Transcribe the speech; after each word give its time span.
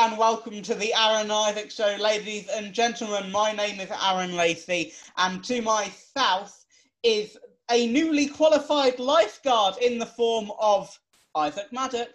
and 0.00 0.16
welcome 0.16 0.62
to 0.62 0.74
the 0.74 0.94
Aaron 0.94 1.30
Isaac 1.30 1.70
Show, 1.70 1.94
ladies 2.00 2.48
and 2.48 2.72
gentlemen. 2.72 3.30
My 3.30 3.52
name 3.52 3.78
is 3.80 3.90
Aaron 4.02 4.34
Lacey, 4.34 4.94
and 5.18 5.44
to 5.44 5.60
my 5.60 5.92
south 6.16 6.64
is 7.02 7.36
a 7.70 7.86
newly 7.86 8.26
qualified 8.26 8.98
lifeguard 8.98 9.74
in 9.82 9.98
the 9.98 10.06
form 10.06 10.52
of 10.58 10.98
Isaac 11.34 11.70
Maddock. 11.70 12.08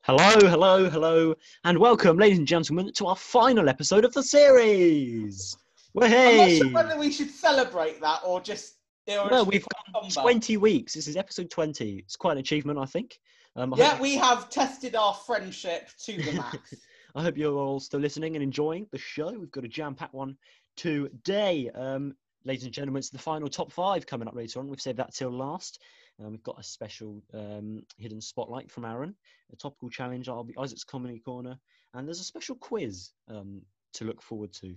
Hello, 0.00 0.48
hello, 0.48 0.88
hello, 0.88 1.34
and 1.64 1.76
welcome, 1.76 2.16
ladies 2.16 2.38
and 2.38 2.48
gentlemen, 2.48 2.90
to 2.94 3.06
our 3.06 3.16
final 3.16 3.68
episode 3.68 4.06
of 4.06 4.14
the 4.14 4.22
series. 4.22 5.58
Well, 5.92 6.10
I'm 6.10 6.36
not 6.38 6.50
sure 6.56 6.72
whether 6.72 6.98
we 6.98 7.12
should 7.12 7.30
celebrate 7.30 8.00
that 8.00 8.20
or 8.24 8.40
just. 8.40 8.76
or 9.08 9.28
well, 9.28 9.44
we've 9.44 9.66
got 9.92 10.10
20 10.10 10.56
weeks. 10.56 10.94
This 10.94 11.06
is 11.06 11.18
episode 11.18 11.50
20. 11.50 11.98
It's 11.98 12.16
quite 12.16 12.32
an 12.32 12.38
achievement, 12.38 12.78
I 12.78 12.86
think. 12.86 13.20
Um, 13.56 13.74
Yeah, 13.76 13.90
hope, 13.90 14.00
we 14.00 14.16
have 14.16 14.48
tested 14.48 14.96
our 14.96 15.12
friendship 15.12 15.90
to 16.06 16.16
the 16.16 16.32
max. 16.32 16.74
I 17.16 17.22
hope 17.22 17.38
you're 17.38 17.56
all 17.56 17.80
still 17.80 18.00
listening 18.00 18.36
and 18.36 18.42
enjoying 18.42 18.86
the 18.92 18.98
show. 18.98 19.30
We've 19.30 19.50
got 19.50 19.64
a 19.64 19.68
jam-packed 19.68 20.12
one 20.12 20.36
today. 20.76 21.70
Um, 21.74 22.14
ladies 22.44 22.64
and 22.64 22.74
gentlemen, 22.74 22.98
it's 22.98 23.08
the 23.08 23.18
final 23.18 23.48
top 23.48 23.72
five 23.72 24.06
coming 24.06 24.28
up 24.28 24.34
later 24.34 24.60
on. 24.60 24.68
We've 24.68 24.78
saved 24.78 24.98
that 24.98 25.14
till 25.14 25.30
last. 25.30 25.82
Um, 26.20 26.32
we've 26.32 26.42
got 26.42 26.60
a 26.60 26.62
special 26.62 27.22
um, 27.32 27.84
hidden 27.96 28.20
spotlight 28.20 28.70
from 28.70 28.84
Aaron, 28.84 29.14
a 29.50 29.56
topical 29.56 29.88
challenge. 29.88 30.28
I'll 30.28 30.44
be 30.44 30.58
Isaac's 30.58 30.84
comedy 30.84 31.18
corner, 31.18 31.58
and 31.94 32.06
there's 32.06 32.20
a 32.20 32.24
special 32.24 32.54
quiz 32.54 33.12
um, 33.28 33.62
to 33.94 34.04
look 34.04 34.20
forward 34.20 34.52
to. 34.52 34.74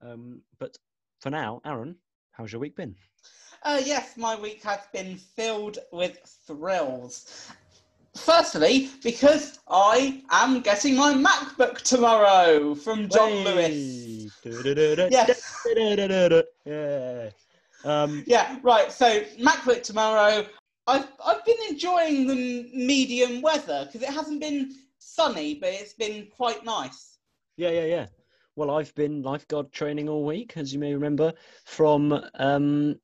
Um, 0.00 0.40
but 0.58 0.74
for 1.20 1.28
now, 1.28 1.60
Aaron, 1.66 1.96
how's 2.30 2.52
your 2.52 2.62
week 2.62 2.74
been? 2.74 2.94
Uh, 3.62 3.82
yes, 3.84 4.16
my 4.16 4.34
week 4.34 4.62
has 4.62 4.80
been 4.94 5.18
filled 5.18 5.78
with 5.92 6.18
thrills. 6.46 7.52
Firstly, 8.14 8.90
because 9.02 9.58
I 9.68 10.22
am 10.30 10.60
getting 10.60 10.96
my 10.96 11.14
MacBook 11.14 11.80
tomorrow 11.80 12.74
from 12.74 13.08
John 13.08 13.32
Lewis. 13.42 14.34
Lewis. 14.44 15.08
Yes. 15.10 15.66
Yeah. 16.66 17.30
Um, 17.84 18.22
Yeah, 18.26 18.58
right. 18.62 18.92
So 18.92 19.22
MacBook 19.38 19.82
tomorrow. 19.82 20.46
I've 20.86 21.08
I've 21.24 21.44
been 21.44 21.56
enjoying 21.70 22.26
the 22.26 22.70
medium 22.74 23.40
weather 23.40 23.84
because 23.86 24.02
it 24.02 24.12
hasn't 24.12 24.40
been 24.40 24.74
sunny, 24.98 25.54
but 25.54 25.70
it's 25.70 25.94
been 25.94 26.26
quite 26.26 26.64
nice. 26.64 27.18
yeah, 27.56 27.70
yeah, 27.70 27.84
yeah. 27.84 28.06
Well, 28.56 28.70
I've 28.70 28.94
been 28.94 29.22
lifeguard 29.22 29.72
training 29.72 30.10
all 30.10 30.24
week, 30.24 30.56
as 30.56 30.72
you 30.74 30.78
may 30.78 30.92
remember 30.92 31.32
from 31.64 32.22
um, 32.34 32.96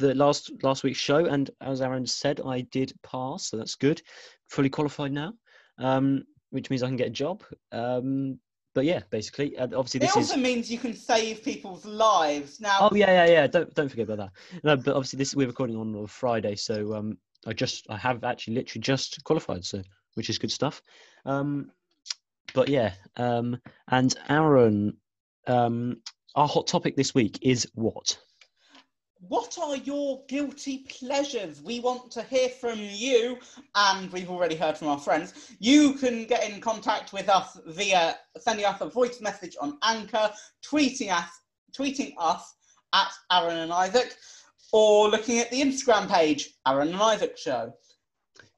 the 0.00 0.14
last 0.14 0.50
last 0.62 0.82
week's 0.82 0.98
show, 0.98 1.26
and 1.26 1.50
as 1.60 1.80
Aaron 1.80 2.06
said, 2.06 2.40
I 2.44 2.62
did 2.62 2.92
pass, 3.02 3.48
so 3.50 3.56
that's 3.56 3.74
good. 3.76 4.02
Fully 4.48 4.68
qualified 4.68 5.12
now, 5.12 5.34
um, 5.78 6.24
which 6.50 6.70
means 6.70 6.82
I 6.82 6.88
can 6.88 6.96
get 6.96 7.08
a 7.08 7.10
job. 7.10 7.42
Um, 7.72 8.38
but 8.74 8.84
yeah, 8.84 9.00
basically, 9.10 9.56
uh, 9.56 9.64
obviously 9.64 9.98
It 9.98 10.02
this 10.02 10.16
is. 10.16 10.30
also 10.30 10.36
means 10.36 10.70
you 10.70 10.78
can 10.78 10.94
save 10.94 11.42
people's 11.42 11.84
lives. 11.84 12.60
Now, 12.60 12.88
Oh 12.90 12.94
yeah, 12.94 13.24
yeah, 13.24 13.32
yeah. 13.32 13.46
Don't 13.46 13.72
don't 13.74 13.88
forget 13.88 14.08
about 14.08 14.18
that. 14.18 14.62
No, 14.64 14.76
but 14.76 14.94
obviously 14.94 15.18
this 15.18 15.34
we're 15.34 15.46
recording 15.48 15.76
on 15.76 15.94
a 15.94 16.06
Friday, 16.06 16.54
so 16.56 16.94
um, 16.94 17.18
I 17.46 17.52
just 17.52 17.86
I 17.90 17.96
have 17.96 18.24
actually 18.24 18.54
literally 18.54 18.82
just 18.82 19.22
qualified, 19.24 19.64
so 19.64 19.82
which 20.14 20.30
is 20.30 20.38
good 20.38 20.52
stuff. 20.52 20.82
Um, 21.24 21.70
but 22.54 22.68
yeah, 22.68 22.92
um, 23.16 23.58
and 23.88 24.14
Aaron, 24.28 24.96
um, 25.46 25.96
our 26.34 26.48
hot 26.48 26.66
topic 26.66 26.96
this 26.96 27.14
week 27.14 27.38
is 27.42 27.68
what? 27.74 28.18
What 29.28 29.58
are 29.62 29.76
your 29.76 30.22
guilty 30.28 30.86
pleasures? 30.88 31.62
We 31.62 31.80
want 31.80 32.10
to 32.12 32.22
hear 32.22 32.48
from 32.48 32.78
you, 32.78 33.38
and 33.74 34.10
we've 34.12 34.30
already 34.30 34.56
heard 34.56 34.78
from 34.78 34.88
our 34.88 34.98
friends. 34.98 35.52
You 35.58 35.94
can 35.94 36.24
get 36.24 36.48
in 36.48 36.60
contact 36.60 37.12
with 37.12 37.28
us 37.28 37.58
via 37.66 38.16
sending 38.38 38.64
us 38.64 38.80
a 38.80 38.88
voice 38.88 39.20
message 39.20 39.56
on 39.60 39.78
Anchor, 39.84 40.32
tweeting 40.64 41.12
us, 41.12 41.28
tweeting 41.72 42.14
us 42.18 42.54
at 42.94 43.12
Aaron 43.30 43.58
and 43.58 43.72
Isaac, 43.72 44.16
or 44.72 45.08
looking 45.08 45.38
at 45.38 45.50
the 45.50 45.60
Instagram 45.60 46.08
page, 46.08 46.54
Aaron 46.66 46.88
and 46.88 47.02
Isaac 47.02 47.36
Show. 47.36 47.72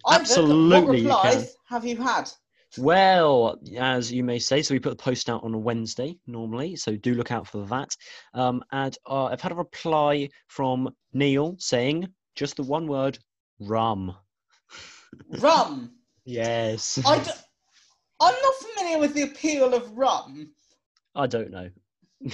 Isaac, 0.06 0.20
Absolutely, 0.20 0.80
what 0.80 0.98
you 0.98 1.04
replies 1.04 1.34
can. 1.34 1.46
have 1.68 1.84
you 1.84 1.96
had? 1.96 2.30
Well, 2.78 3.58
as 3.76 4.10
you 4.10 4.24
may 4.24 4.38
say, 4.38 4.62
so 4.62 4.74
we 4.74 4.78
put 4.80 4.90
the 4.90 5.02
post 5.02 5.28
out 5.28 5.44
on 5.44 5.52
a 5.54 5.58
Wednesday 5.58 6.18
normally, 6.26 6.76
so 6.76 6.96
do 6.96 7.14
look 7.14 7.30
out 7.30 7.46
for 7.46 7.66
that. 7.66 7.94
Um, 8.34 8.62
and 8.72 8.96
uh, 9.06 9.26
I've 9.26 9.40
had 9.40 9.52
a 9.52 9.56
reply 9.56 10.30
from 10.48 10.88
Neil 11.12 11.56
saying 11.58 12.08
just 12.34 12.56
the 12.56 12.62
one 12.62 12.86
word, 12.86 13.18
rum. 13.60 14.14
Rum. 15.38 15.92
Yes. 16.24 17.00
I 17.04 17.18
d- 17.18 17.30
I'm 18.20 18.34
not 18.42 18.54
familiar 18.54 18.98
with 19.00 19.12
the 19.12 19.22
appeal 19.22 19.74
of 19.74 19.90
rum. 19.98 20.52
I 21.16 21.26
don't 21.26 21.50
know. 21.50 21.68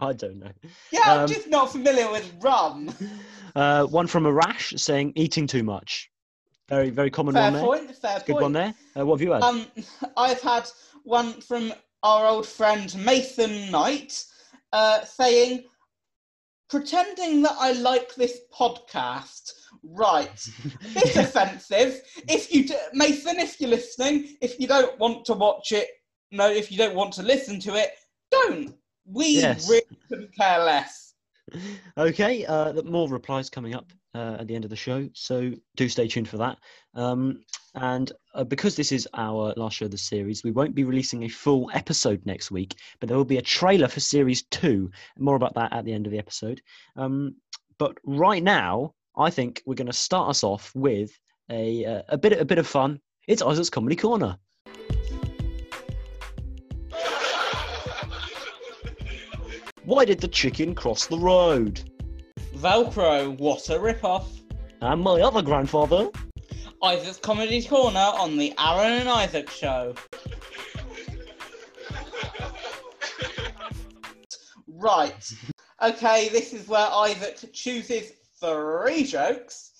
I 0.00 0.12
don't 0.12 0.38
know. 0.38 0.50
Yeah, 0.90 1.00
I'm 1.06 1.20
Um, 1.20 1.26
just 1.28 1.48
not 1.48 1.72
familiar 1.72 2.10
with 2.12 2.30
rum. 2.40 2.94
Uh, 3.56 3.84
one 3.84 4.06
from 4.06 4.24
a 4.26 4.32
rash 4.32 4.72
saying 4.76 5.12
eating 5.16 5.46
too 5.46 5.62
much. 5.62 6.10
Very, 6.68 6.90
very 6.90 7.10
common 7.10 7.34
Fair 7.34 7.44
one 7.44 7.52
there. 7.54 7.62
point. 7.62 7.96
Fair 7.96 8.18
Good 8.20 8.32
point. 8.32 8.42
one 8.42 8.52
there. 8.52 8.74
Uh, 8.98 9.04
what 9.06 9.16
have 9.20 9.22
you 9.22 9.32
had? 9.32 9.42
Um, 9.42 9.66
I've 10.16 10.40
had 10.40 10.68
one 11.04 11.40
from 11.40 11.72
our 12.02 12.26
old 12.26 12.46
friend 12.46 12.94
Mason 13.04 13.70
Knight 13.70 14.24
uh, 14.72 15.04
saying, 15.04 15.64
pretending 16.70 17.42
that 17.42 17.56
I 17.58 17.72
like 17.72 18.14
this 18.14 18.40
podcast. 18.52 19.52
Right. 19.82 20.48
Bit 20.94 21.16
offensive. 21.16 22.00
If 22.28 22.52
you, 22.54 22.66
d- 22.68 22.74
Mason, 22.94 23.38
if 23.38 23.60
you're 23.60 23.70
listening, 23.70 24.36
if 24.40 24.58
you 24.58 24.66
don't 24.66 24.98
want 24.98 25.24
to 25.26 25.34
watch 25.34 25.72
it, 25.72 25.88
no, 26.30 26.48
if 26.50 26.70
you 26.72 26.78
don't 26.78 26.94
want 26.94 27.12
to 27.14 27.22
listen 27.22 27.60
to 27.60 27.74
it, 27.74 27.90
don't. 28.30 28.74
We 29.04 29.26
Yes. 29.40 29.68
really 29.68 29.82
couldn't 30.08 30.34
care 30.34 30.60
less. 30.60 31.14
okay, 31.98 32.46
uh, 32.46 32.80
more 32.84 33.08
replies 33.08 33.50
coming 33.50 33.74
up 33.74 33.92
uh, 34.14 34.36
at 34.40 34.46
the 34.46 34.54
end 34.54 34.64
of 34.64 34.70
the 34.70 34.76
show, 34.76 35.08
so 35.14 35.52
do 35.76 35.88
stay 35.88 36.08
tuned 36.08 36.28
for 36.28 36.38
that. 36.38 36.58
Um, 36.94 37.44
and 37.74 38.12
uh, 38.34 38.44
because 38.44 38.76
this 38.76 38.92
is 38.92 39.08
our 39.14 39.54
last 39.56 39.76
show 39.76 39.86
of 39.86 39.90
the 39.90 39.98
series, 39.98 40.44
we 40.44 40.50
won't 40.50 40.74
be 40.74 40.84
releasing 40.84 41.22
a 41.22 41.28
full 41.28 41.70
episode 41.72 42.24
next 42.26 42.50
week, 42.50 42.74
but 43.00 43.08
there 43.08 43.16
will 43.16 43.24
be 43.24 43.38
a 43.38 43.42
trailer 43.42 43.88
for 43.88 44.00
series 44.00 44.42
two. 44.44 44.90
More 45.18 45.36
about 45.36 45.54
that 45.54 45.72
at 45.72 45.84
the 45.84 45.92
end 45.92 46.06
of 46.06 46.12
the 46.12 46.18
episode. 46.18 46.60
Um, 46.96 47.36
but 47.78 47.96
right 48.04 48.42
now, 48.42 48.94
I 49.16 49.30
think 49.30 49.62
we're 49.66 49.74
going 49.74 49.86
to 49.86 49.92
start 49.92 50.28
us 50.30 50.44
off 50.44 50.70
with 50.74 51.10
a 51.50 51.84
uh, 51.84 52.02
a 52.08 52.18
bit 52.18 52.38
a 52.38 52.44
bit 52.44 52.58
of 52.58 52.66
fun. 52.66 53.00
It's 53.26 53.42
Isaac's 53.42 53.70
comedy 53.70 53.96
corner. 53.96 54.36
Why 59.84 60.04
did 60.04 60.20
the 60.20 60.28
chicken 60.28 60.74
cross 60.74 61.06
the 61.06 61.18
road? 61.18 61.91
Velcro, 62.62 63.36
what 63.38 63.68
a 63.70 63.80
rip-off. 63.80 64.30
And 64.80 65.02
my 65.02 65.20
other 65.20 65.42
grandfather. 65.42 66.10
Isaac's 66.80 67.18
Comedy 67.18 67.60
Corner 67.60 67.98
on 67.98 68.36
the 68.36 68.54
Aaron 68.56 69.00
and 69.00 69.08
Isaac 69.08 69.50
Show. 69.50 69.96
Right. 74.68 75.32
Okay, 75.82 76.28
this 76.28 76.52
is 76.52 76.68
where 76.68 76.86
Isaac 76.86 77.52
chooses 77.52 78.12
three 78.38 79.02
jokes, 79.02 79.72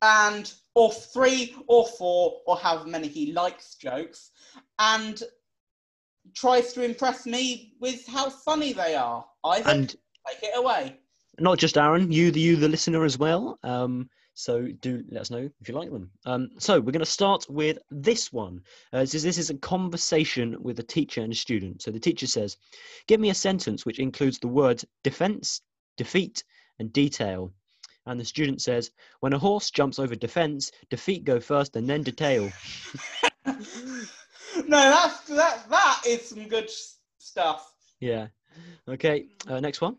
and 0.00 0.52
or 0.76 0.92
three 0.92 1.56
or 1.66 1.84
four 1.84 2.36
or 2.46 2.56
however 2.56 2.86
many 2.86 3.08
he 3.08 3.32
likes 3.32 3.74
jokes, 3.74 4.30
and 4.78 5.20
tries 6.32 6.72
to 6.74 6.84
impress 6.84 7.26
me 7.26 7.74
with 7.80 8.06
how 8.06 8.30
funny 8.30 8.72
they 8.72 8.94
are. 8.94 9.24
Isaac, 9.44 9.66
And 9.66 9.88
take 9.88 10.44
it 10.44 10.56
away. 10.56 11.00
Not 11.38 11.58
just 11.58 11.78
Aaron, 11.78 12.10
you, 12.12 12.30
the 12.30 12.40
you, 12.40 12.56
the 12.56 12.68
listener 12.68 13.04
as 13.04 13.18
well. 13.18 13.58
Um, 13.62 14.08
so 14.34 14.68
do 14.80 15.02
let 15.10 15.22
us 15.22 15.30
know 15.30 15.50
if 15.60 15.68
you 15.68 15.74
like 15.74 15.90
them. 15.90 16.10
Um, 16.24 16.50
so 16.58 16.78
we're 16.78 16.92
going 16.92 17.00
to 17.00 17.06
start 17.06 17.50
with 17.50 17.78
this 17.90 18.32
one. 18.32 18.62
Uh, 18.94 18.98
it 18.98 19.08
says 19.08 19.24
this 19.24 19.36
is 19.36 19.50
a 19.50 19.54
conversation 19.54 20.56
with 20.60 20.78
a 20.78 20.84
teacher 20.84 21.22
and 21.22 21.32
a 21.32 21.36
student. 21.36 21.82
So 21.82 21.90
the 21.90 21.98
teacher 21.98 22.28
says, 22.28 22.56
"Give 23.08 23.18
me 23.18 23.30
a 23.30 23.34
sentence 23.34 23.84
which 23.84 23.98
includes 23.98 24.38
the 24.38 24.46
words 24.46 24.84
defense, 25.02 25.60
defeat, 25.96 26.44
and 26.78 26.92
detail." 26.92 27.52
And 28.06 28.18
the 28.18 28.24
student 28.24 28.62
says, 28.62 28.92
"When 29.18 29.32
a 29.32 29.38
horse 29.38 29.72
jumps 29.72 29.98
over 29.98 30.14
defense, 30.14 30.70
defeat 30.88 31.24
go 31.24 31.40
first 31.40 31.74
and 31.74 31.90
then 31.90 32.04
detail." 32.04 32.52
no, 33.44 33.64
that's 34.68 35.26
that. 35.26 35.68
That 35.68 36.02
is 36.06 36.28
some 36.28 36.46
good 36.46 36.70
stuff. 37.18 37.72
Yeah. 37.98 38.28
Okay. 38.88 39.26
Uh, 39.48 39.58
next 39.58 39.80
one. 39.80 39.96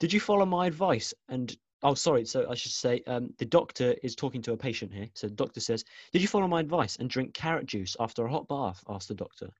Did 0.00 0.12
you 0.12 0.18
follow 0.18 0.46
my 0.46 0.66
advice? 0.66 1.14
And 1.28 1.54
oh, 1.82 1.94
sorry. 1.94 2.24
So 2.24 2.50
I 2.50 2.54
should 2.54 2.72
say 2.72 3.02
um, 3.06 3.32
the 3.38 3.44
doctor 3.44 3.94
is 4.02 4.16
talking 4.16 4.42
to 4.42 4.52
a 4.52 4.56
patient 4.56 4.92
here. 4.92 5.08
So 5.14 5.28
the 5.28 5.34
doctor 5.34 5.60
says, 5.60 5.84
"Did 6.12 6.22
you 6.22 6.28
follow 6.28 6.48
my 6.48 6.60
advice 6.60 6.96
and 6.96 7.08
drink 7.08 7.34
carrot 7.34 7.66
juice 7.66 7.96
after 8.00 8.24
a 8.24 8.30
hot 8.30 8.48
bath?" 8.48 8.82
Asked 8.88 9.08
the 9.08 9.14
doctor. 9.14 9.50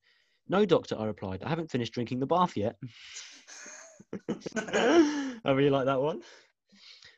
No, 0.49 0.65
doctor. 0.65 0.97
I 0.99 1.05
replied. 1.05 1.43
I 1.45 1.49
haven't 1.49 1.71
finished 1.71 1.93
drinking 1.93 2.21
the 2.21 2.27
bath 2.27 2.57
yet. 2.57 2.77
I 4.57 5.53
really 5.53 5.71
like 5.71 5.85
that 5.85 6.01
one. 6.01 6.23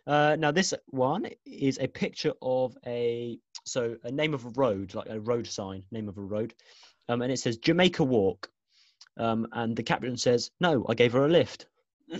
Uh, 0.04 0.36
now 0.36 0.50
this 0.50 0.74
one 0.88 1.28
is 1.46 1.78
a 1.80 1.86
picture 1.86 2.32
of 2.42 2.76
a 2.86 3.38
so 3.64 3.96
a 4.02 4.10
name 4.10 4.34
of 4.34 4.44
a 4.44 4.50
road, 4.56 4.94
like 4.94 5.08
a 5.08 5.20
road 5.20 5.46
sign, 5.46 5.84
name 5.92 6.08
of 6.08 6.18
a 6.18 6.22
road, 6.22 6.54
um, 7.08 7.22
and 7.22 7.30
it 7.30 7.38
says 7.38 7.56
Jamaica 7.58 8.02
Walk. 8.02 8.50
Um, 9.16 9.46
and 9.52 9.76
the 9.76 9.82
captain 9.84 10.16
says, 10.16 10.50
"No, 10.60 10.84
I 10.88 10.94
gave 10.94 11.12
her 11.12 11.24
a 11.24 11.28
lift." 11.28 11.66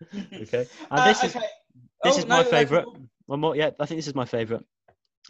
Okay, 0.32 0.66
and 0.90 1.00
Uh, 1.00 1.04
this 1.08 1.24
is 1.24 1.32
this 1.34 1.42
Oh, 2.04 2.18
is 2.18 2.26
no, 2.26 2.36
my 2.36 2.42
no, 2.42 2.50
favourite. 2.50 2.86
One 3.26 3.40
more, 3.40 3.56
yeah, 3.56 3.70
I 3.80 3.86
think 3.86 3.98
this 3.98 4.06
is 4.06 4.14
my 4.14 4.24
favourite. 4.24 4.64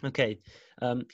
Okay, 0.05 0.39
um, 0.81 1.05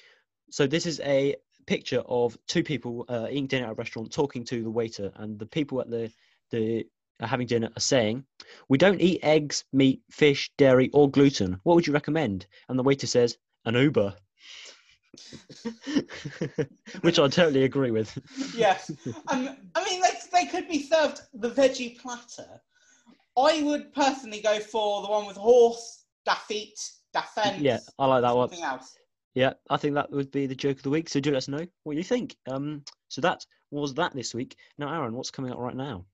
so 0.49 0.67
this 0.67 0.85
is 0.85 0.99
a 1.01 1.35
picture 1.65 2.03
of 2.07 2.37
two 2.47 2.63
people 2.63 3.05
uh, 3.09 3.27
eating 3.29 3.47
dinner 3.47 3.65
at 3.67 3.71
a 3.71 3.75
restaurant, 3.75 4.11
talking 4.11 4.43
to 4.45 4.61
the 4.61 4.69
waiter, 4.69 5.11
and 5.15 5.39
the 5.39 5.45
people 5.45 5.81
at 5.81 5.89
the 5.89 6.11
the 6.51 6.85
are 7.21 7.27
having 7.27 7.47
dinner 7.47 7.69
are 7.75 7.79
saying, 7.81 8.25
"We 8.69 8.77
don't 8.77 9.01
eat 9.01 9.21
eggs, 9.23 9.63
meat, 9.71 10.01
fish, 10.11 10.51
dairy, 10.57 10.89
or 10.93 11.09
gluten. 11.09 11.59
What 11.63 11.75
would 11.75 11.87
you 11.87 11.93
recommend?" 11.93 12.45
And 12.69 12.77
the 12.77 12.83
waiter 12.83 13.07
says, 13.07 13.37
"An 13.65 13.75
Uber," 13.75 14.13
which 17.01 17.19
I 17.19 17.27
totally 17.29 17.63
agree 17.63 17.91
with. 17.91 18.17
yes. 18.55 18.91
Um, 19.29 19.55
I 19.73 19.83
mean, 19.85 20.01
they, 20.01 20.11
they 20.33 20.45
could 20.47 20.67
be 20.67 20.83
served 20.83 21.21
the 21.33 21.49
veggie 21.49 21.97
platter. 21.97 22.61
I 23.37 23.63
would 23.63 23.93
personally 23.93 24.41
go 24.41 24.59
for 24.59 25.01
the 25.01 25.09
one 25.09 25.25
with 25.25 25.37
horse, 25.37 26.05
da 26.25 26.35
feet. 26.35 26.79
Yeah, 27.59 27.79
I 27.97 28.07
like 28.07 28.21
that 28.23 28.35
one. 28.35 28.49
Something 28.49 28.65
else. 28.65 28.97
Yeah, 29.35 29.53
I 29.69 29.77
think 29.77 29.95
that 29.95 30.11
would 30.11 30.31
be 30.31 30.47
the 30.47 30.55
joke 30.55 30.77
of 30.77 30.83
the 30.83 30.89
week. 30.89 31.09
So 31.09 31.19
do 31.19 31.31
let 31.31 31.37
us 31.37 31.47
know 31.47 31.65
what 31.83 31.97
you 31.97 32.03
think. 32.03 32.35
Um, 32.47 32.83
so 33.09 33.21
that 33.21 33.45
was 33.71 33.93
that 33.95 34.13
this 34.13 34.33
week. 34.33 34.55
Now, 34.77 34.93
Aaron, 34.93 35.13
what's 35.13 35.31
coming 35.31 35.51
up 35.51 35.59
right 35.59 35.75
now? 35.75 36.05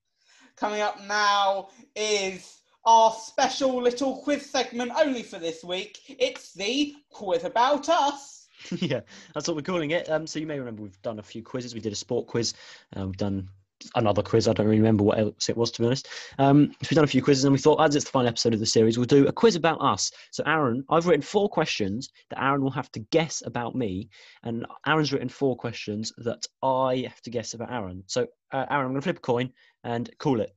Coming 0.55 0.81
up 0.81 1.01
now 1.07 1.69
is 1.95 2.61
our 2.85 3.11
special 3.13 3.81
little 3.81 4.17
quiz 4.17 4.49
segment 4.49 4.91
only 4.95 5.23
for 5.23 5.39
this 5.39 5.63
week. 5.63 5.99
It's 6.07 6.53
the 6.53 6.95
quiz 7.11 7.43
about 7.43 7.89
us. 7.89 8.47
yeah, 8.71 9.01
that's 9.33 9.47
what 9.47 9.55
we're 9.55 9.61
calling 9.61 9.91
it. 9.91 10.09
Um, 10.09 10.25
so 10.27 10.39
you 10.39 10.47
may 10.47 10.59
remember 10.59 10.83
we've 10.83 11.01
done 11.01 11.19
a 11.19 11.23
few 11.23 11.43
quizzes. 11.43 11.73
We 11.73 11.79
did 11.79 11.93
a 11.93 11.95
sport 11.95 12.27
quiz. 12.27 12.53
Uh, 12.95 13.05
we've 13.05 13.17
done 13.17 13.49
another 13.95 14.21
quiz. 14.21 14.47
I 14.47 14.53
don't 14.53 14.67
really 14.67 14.79
remember 14.79 15.03
what 15.03 15.19
else 15.19 15.49
it 15.49 15.57
was 15.57 15.71
to 15.71 15.81
be 15.81 15.85
honest. 15.85 16.07
Um, 16.39 16.71
so 16.71 16.87
we've 16.89 16.95
done 16.95 17.03
a 17.03 17.07
few 17.07 17.21
quizzes, 17.21 17.45
and 17.45 17.53
we 17.53 17.59
thought, 17.59 17.81
as 17.81 17.95
it's 17.95 18.05
the 18.05 18.11
final 18.11 18.27
episode 18.27 18.53
of 18.53 18.59
the 18.59 18.65
series, 18.65 18.97
we'll 18.97 19.05
do 19.05 19.27
a 19.27 19.31
quiz 19.31 19.55
about 19.55 19.81
us. 19.81 20.11
So 20.31 20.43
Aaron, 20.45 20.83
I've 20.89 21.07
written 21.07 21.21
four 21.21 21.49
questions 21.49 22.09
that 22.29 22.41
Aaron 22.41 22.61
will 22.61 22.71
have 22.71 22.91
to 22.93 22.99
guess 22.99 23.43
about 23.45 23.75
me, 23.75 24.09
and 24.43 24.65
Aaron's 24.87 25.13
written 25.13 25.29
four 25.29 25.55
questions 25.55 26.11
that 26.19 26.45
I 26.63 27.05
have 27.07 27.21
to 27.21 27.29
guess 27.29 27.53
about 27.53 27.71
Aaron. 27.71 28.03
So 28.07 28.27
uh, 28.51 28.65
Aaron, 28.69 28.85
I'm 28.85 28.91
going 28.91 29.01
to 29.01 29.01
flip 29.01 29.17
a 29.17 29.21
coin 29.21 29.51
and 29.83 30.09
call 30.19 30.41
it. 30.41 30.55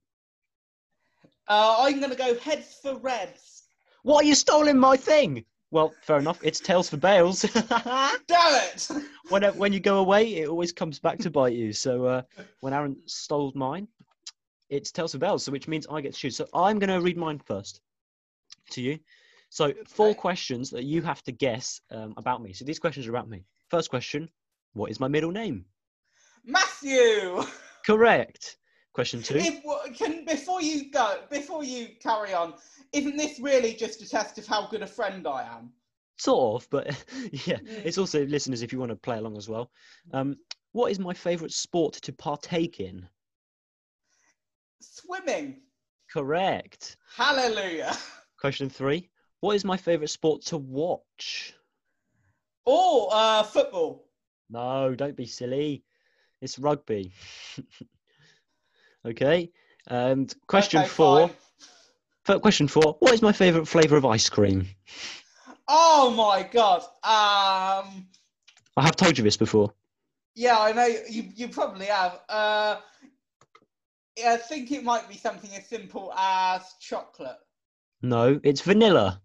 Uh, 1.49 1.77
I'm 1.79 1.99
going 1.99 2.11
to 2.11 2.17
go 2.17 2.39
heads 2.39 2.79
for 2.83 2.97
reds. 2.99 3.65
What 4.03 4.25
are 4.25 4.29
you 4.29 4.35
stolen 4.35 4.79
my 4.79 4.97
thing? 4.97 5.45
Well, 5.75 5.93
fair 6.03 6.21
enough. 6.21 6.39
It's 6.45 6.61
tails 6.61 6.89
for 6.89 6.99
Bales. 6.99 7.43
Damn 7.69 8.21
it! 8.29 8.89
when 9.29 9.43
when 9.59 9.73
you 9.73 9.81
go 9.81 9.99
away, 9.99 10.37
it 10.37 10.49
always 10.49 10.71
comes 10.71 11.01
back 11.01 11.19
to 11.19 11.31
bite 11.33 11.55
you. 11.55 11.73
So 11.73 12.05
uh, 12.05 12.23
when 12.61 12.73
Aaron 12.73 12.97
stole 13.07 13.51
mine, 13.57 13.89
it's 14.71 14.93
tails 14.93 15.11
for 15.11 15.19
Bales, 15.19 15.43
so 15.43 15.51
which 15.51 15.67
means 15.67 15.89
I 15.91 16.01
get 16.01 16.15
to 16.15 16.19
choose. 16.21 16.37
So 16.37 16.47
I'm 16.55 16.79
going 16.79 16.91
to 16.91 17.01
read 17.01 17.17
mine 17.17 17.41
first 17.41 17.81
to 18.71 18.83
you. 18.83 19.01
So 19.51 19.73
four 19.89 20.11
Okay. 20.11 20.21
questions 20.21 20.71
that 20.71 20.85
you 20.85 21.03
have 21.03 21.25
to 21.25 21.33
guess 21.33 21.81
um, 21.91 22.15
about 22.19 22.41
me. 22.41 22.53
So 22.53 22.65
these 22.65 22.79
questions 22.79 23.09
are 23.09 23.11
about 23.11 23.29
me. 23.29 23.45
First 23.69 23.91
question: 23.91 24.31
What 24.75 24.93
is 24.93 25.01
my 25.01 25.09
middle 25.09 25.33
name? 25.33 25.65
Matthew! 26.45 27.43
Correct. 27.85 28.59
Question 28.95 29.23
two. 29.23 29.37
If, 29.37 29.97
can, 29.99 30.25
before 30.25 30.63
you 30.63 30.91
go, 30.91 31.19
before 31.29 31.65
you 31.65 31.89
carry 32.01 32.33
on, 32.33 32.55
isn't 32.93 33.17
this 33.17 33.41
really 33.41 33.75
just 33.75 34.01
a 34.03 34.09
test 34.09 34.39
of 34.39 34.47
how 34.47 34.69
good 34.69 34.83
a 34.83 34.87
friend 34.87 35.27
I 35.27 35.43
am? 35.43 35.73
Sort 36.17 36.63
of, 36.63 36.71
but 36.71 36.87
yeah, 37.47 37.59
Mm. 37.59 37.85
it's 37.85 37.99
also 37.99 38.25
listeners 38.27 38.63
if 38.63 38.73
you 38.73 38.79
want 38.79 38.91
to 38.91 38.97
play 38.97 39.19
along 39.19 39.37
as 39.37 39.49
well. 39.49 39.71
Um, 40.13 40.37
what 40.73 40.93
is 40.93 41.01
my 41.01 41.13
favourite 41.13 41.53
sport 41.53 41.95
to 41.95 42.13
partake 42.13 42.79
in? 42.79 43.09
Swimming. 44.81 45.63
Correct. 46.09 46.97
Hallelujah. 47.17 47.97
Question 48.41 48.71
three. 48.71 49.11
What 49.41 49.57
is 49.57 49.65
my 49.65 49.77
favourite 49.77 50.11
sport 50.11 50.43
to 50.47 50.57
watch? 50.59 51.53
Oh, 52.65 53.09
uh, 53.11 53.43
football. 53.43 54.07
No, 54.51 54.95
don't 54.95 55.17
be 55.17 55.27
silly. 55.27 55.83
It's 56.41 56.61
rugby. 56.61 57.13
okay. 59.05 59.51
And 59.89 60.33
question 60.47 60.81
Okay, 60.81 60.89
four. 60.89 61.31
fine. 62.25 62.41
Question 62.41 62.69
four. 62.69 62.97
What 63.01 63.13
is 63.13 63.23
my 63.23 63.33
favourite 63.33 63.69
flavour 63.69 63.97
of 63.97 64.05
ice 64.07 64.29
cream? 64.31 64.67
Oh 65.69 66.11
my 66.17 66.43
god. 66.51 66.81
Um, 67.03 68.07
I 68.77 68.83
have 68.83 68.97
told 68.97 69.19
you 69.19 69.25
this 69.25 69.37
before. 69.37 69.73
yeah, 70.35 70.59
I 70.59 70.73
know 70.73 70.87
you. 70.87 71.25
You 71.35 71.49
probably 71.49 71.87
have. 71.87 72.21
Uh, 72.29 72.77
I 74.25 74.37
think 74.37 74.71
it 74.73 74.85
might 74.85 75.09
be 75.09 75.17
something 75.17 75.51
as 75.55 75.67
simple 75.67 76.13
as 76.17 76.63
chocolate. 76.81 77.37
No, 78.03 78.41
it's 78.43 78.61
vanilla. 78.61 79.21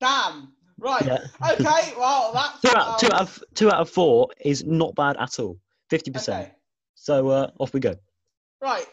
Damn. 0.00 0.52
Right. 0.78 1.04
Yeah. 1.06 1.18
Okay. 1.52 1.92
Well, 1.98 2.32
that's 2.34 2.60
Two 2.60 2.76
out, 2.78 2.98
two 2.98 3.06
um, 3.06 3.12
out 3.12 3.20
of 3.22 3.44
two 3.54 3.68
out 3.68 3.80
of 3.80 3.90
four 3.90 4.28
is 4.44 4.64
not 4.64 4.94
bad 4.94 5.16
at 5.18 5.38
all. 5.38 5.58
Fifty 5.90 6.10
percent. 6.10 6.44
Okay. 6.46 6.52
So 6.94 7.28
uh, 7.28 7.50
off 7.58 7.72
we 7.72 7.80
go. 7.80 7.94
Right. 8.60 8.86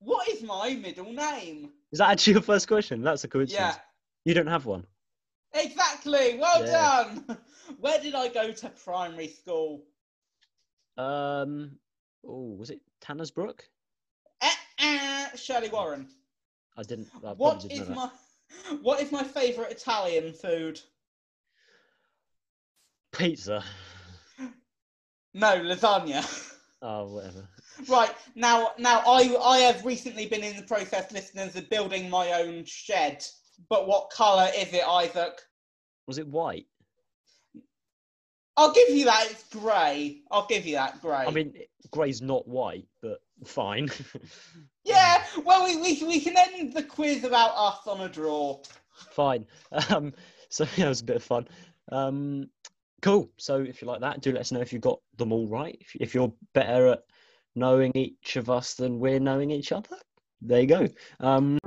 What 0.00 0.28
is 0.28 0.42
my 0.42 0.74
middle 0.74 1.12
name? 1.12 1.70
Is 1.92 1.98
that 1.98 2.10
actually 2.10 2.34
your 2.34 2.42
first 2.42 2.68
question? 2.68 3.02
That's 3.02 3.24
a 3.24 3.28
coincidence. 3.28 3.76
Yeah. 3.76 3.80
You 4.24 4.34
don't 4.34 4.46
have 4.46 4.66
one. 4.66 4.86
Exactly. 5.54 6.38
Well 6.38 6.64
Yeah. 6.64 7.04
done. 7.04 7.38
Where 7.80 8.00
did 8.00 8.14
I 8.14 8.28
go 8.28 8.52
to 8.52 8.68
primary 8.70 9.28
school? 9.28 9.82
Um. 10.96 11.78
Oh, 12.26 12.54
was 12.58 12.70
it 12.70 12.80
Tanner's 13.00 13.30
Brook? 13.30 13.64
Eh, 14.42 14.50
eh, 14.78 15.28
Shirley 15.36 15.70
Warren. 15.70 16.08
I 16.76 16.82
didn't. 16.82 17.08
I 17.24 17.32
What 17.32 17.60
didn't 17.60 17.82
is 17.82 17.88
my 17.88 18.10
what 18.82 19.00
is 19.00 19.10
my 19.10 19.22
favourite 19.22 19.72
Italian 19.72 20.32
food? 20.32 20.80
pizza? 23.12 23.64
No, 25.34 25.60
lasagna. 25.60 26.22
Oh, 26.82 27.12
whatever. 27.12 27.46
Right 27.88 28.14
now, 28.34 28.72
now 28.78 29.02
I 29.06 29.36
I 29.42 29.58
have 29.58 29.84
recently 29.84 30.26
been 30.26 30.42
in 30.42 30.56
the 30.56 30.62
process, 30.62 31.10
listeners, 31.12 31.56
of 31.56 31.68
building 31.70 32.10
my 32.10 32.32
own 32.32 32.64
shed. 32.64 33.24
But 33.68 33.86
what 33.86 34.10
colour 34.10 34.48
is 34.56 34.72
it, 34.72 34.86
Isaac? 34.86 35.40
Was 36.06 36.18
it 36.18 36.26
white? 36.26 36.66
I'll 38.56 38.72
give 38.72 38.90
you 38.90 39.04
that. 39.06 39.28
It's 39.30 39.44
grey. 39.44 40.22
I'll 40.30 40.46
give 40.46 40.66
you 40.66 40.74
that 40.74 41.00
grey. 41.00 41.24
I 41.26 41.30
mean, 41.30 41.54
grey's 41.90 42.20
not 42.20 42.46
white, 42.46 42.86
but 43.00 43.20
fine. 43.44 43.88
yeah. 44.84 45.24
Well, 45.44 45.64
we, 45.64 45.76
we 45.76 46.02
we 46.06 46.20
can 46.20 46.36
end 46.36 46.74
the 46.74 46.82
quiz 46.82 47.24
about 47.24 47.52
us 47.56 47.86
on 47.86 48.00
a 48.00 48.08
draw. 48.08 48.60
fine. 49.12 49.46
Um, 49.88 50.12
so 50.50 50.66
yeah, 50.76 50.86
it 50.86 50.88
was 50.88 51.00
a 51.00 51.04
bit 51.04 51.16
of 51.16 51.22
fun. 51.22 51.48
Um, 51.90 52.50
cool. 53.02 53.30
So 53.38 53.60
if 53.60 53.80
you 53.80 53.88
like 53.88 54.00
that, 54.00 54.20
do 54.20 54.32
let 54.32 54.40
us 54.40 54.52
know 54.52 54.60
if 54.60 54.72
you 54.72 54.78
got 54.78 55.00
them 55.16 55.32
all 55.32 55.48
right. 55.48 55.78
If, 55.80 55.96
if 56.00 56.14
you're 56.14 56.32
better 56.52 56.88
at 56.88 57.04
knowing 57.54 57.92
each 57.94 58.36
of 58.36 58.48
us 58.50 58.74
than 58.74 58.98
we're 58.98 59.20
knowing 59.20 59.50
each 59.50 59.72
other, 59.72 59.96
there 60.40 60.60
you 60.60 60.66
go. 60.66 60.88
Um, 61.20 61.58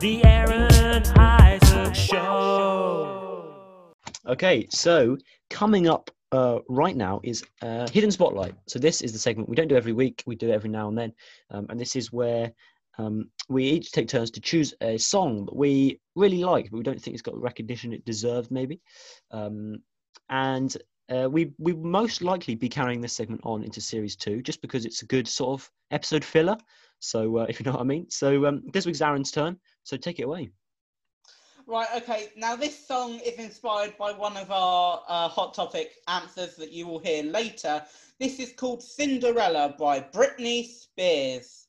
The 0.00 0.20
Aaron 0.24 1.02
Isaac 1.18 1.94
Show. 1.94 3.54
Okay, 4.26 4.68
so 4.70 5.16
coming 5.50 5.88
up 5.88 6.10
uh, 6.30 6.58
right 6.68 6.96
now 6.96 7.20
is 7.24 7.42
uh, 7.62 7.88
Hidden 7.88 8.10
Spotlight. 8.10 8.54
So 8.68 8.78
this 8.78 9.00
is 9.02 9.12
the 9.12 9.18
segment 9.18 9.48
we 9.48 9.56
don't 9.56 9.68
do 9.68 9.76
every 9.76 9.92
week. 9.92 10.22
We 10.26 10.36
do 10.36 10.48
it 10.50 10.52
every 10.52 10.70
now 10.70 10.88
and 10.88 10.96
then, 10.96 11.12
um, 11.50 11.66
and 11.68 11.80
this 11.80 11.96
is 11.96 12.12
where 12.12 12.52
um, 12.98 13.30
we 13.48 13.64
each 13.64 13.92
take 13.92 14.08
turns 14.08 14.30
to 14.32 14.40
choose 14.40 14.74
a 14.80 14.98
song 14.98 15.46
that 15.46 15.56
we 15.56 16.00
really 16.14 16.44
like, 16.44 16.70
but 16.70 16.76
we 16.76 16.82
don't 16.82 17.00
think 17.00 17.14
it's 17.14 17.22
got 17.22 17.34
the 17.34 17.40
recognition 17.40 17.92
it 17.92 18.04
deserves, 18.04 18.50
maybe. 18.50 18.80
Um, 19.30 19.78
and 20.30 20.76
uh, 21.10 21.28
we 21.30 21.52
we 21.58 21.72
most 21.72 22.22
likely 22.22 22.54
be 22.54 22.68
carrying 22.68 23.00
this 23.00 23.12
segment 23.12 23.40
on 23.44 23.62
into 23.62 23.80
series 23.80 24.16
two, 24.16 24.42
just 24.42 24.60
because 24.60 24.84
it's 24.84 25.02
a 25.02 25.06
good 25.06 25.26
sort 25.26 25.60
of 25.60 25.70
episode 25.90 26.24
filler. 26.24 26.56
So 27.00 27.38
uh, 27.38 27.46
if 27.48 27.60
you 27.60 27.64
know 27.64 27.72
what 27.72 27.80
I 27.80 27.84
mean. 27.84 28.10
So 28.10 28.46
um, 28.46 28.62
this 28.72 28.86
week's 28.86 29.00
Aaron's 29.00 29.30
turn. 29.30 29.58
So 29.84 29.96
take 29.96 30.18
it 30.18 30.24
away. 30.24 30.50
Right, 31.66 31.88
okay. 31.96 32.30
Now, 32.34 32.56
this 32.56 32.86
song 32.86 33.20
is 33.22 33.34
inspired 33.34 33.98
by 33.98 34.12
one 34.12 34.38
of 34.38 34.50
our 34.50 35.02
uh, 35.06 35.28
Hot 35.28 35.52
Topic 35.52 35.96
answers 36.08 36.56
that 36.56 36.72
you 36.72 36.86
will 36.86 36.98
hear 36.98 37.22
later. 37.22 37.84
This 38.18 38.38
is 38.38 38.54
called 38.54 38.82
Cinderella 38.82 39.74
by 39.78 40.00
Britney 40.00 40.66
Spears. 40.66 41.67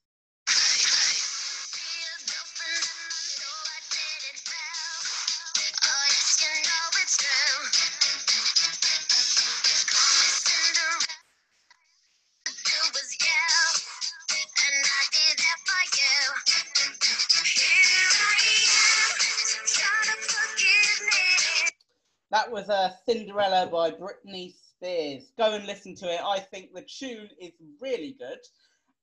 Cinderella 23.10 23.68
by 23.72 23.90
Britney 23.90 24.54
Spears. 24.54 25.32
Go 25.36 25.56
and 25.56 25.66
listen 25.66 25.96
to 25.96 26.14
it. 26.14 26.22
I 26.24 26.40
think 26.40 26.74
the 26.74 26.84
tune 26.84 27.30
is 27.42 27.54
really 27.82 28.16
good. 28.20 28.38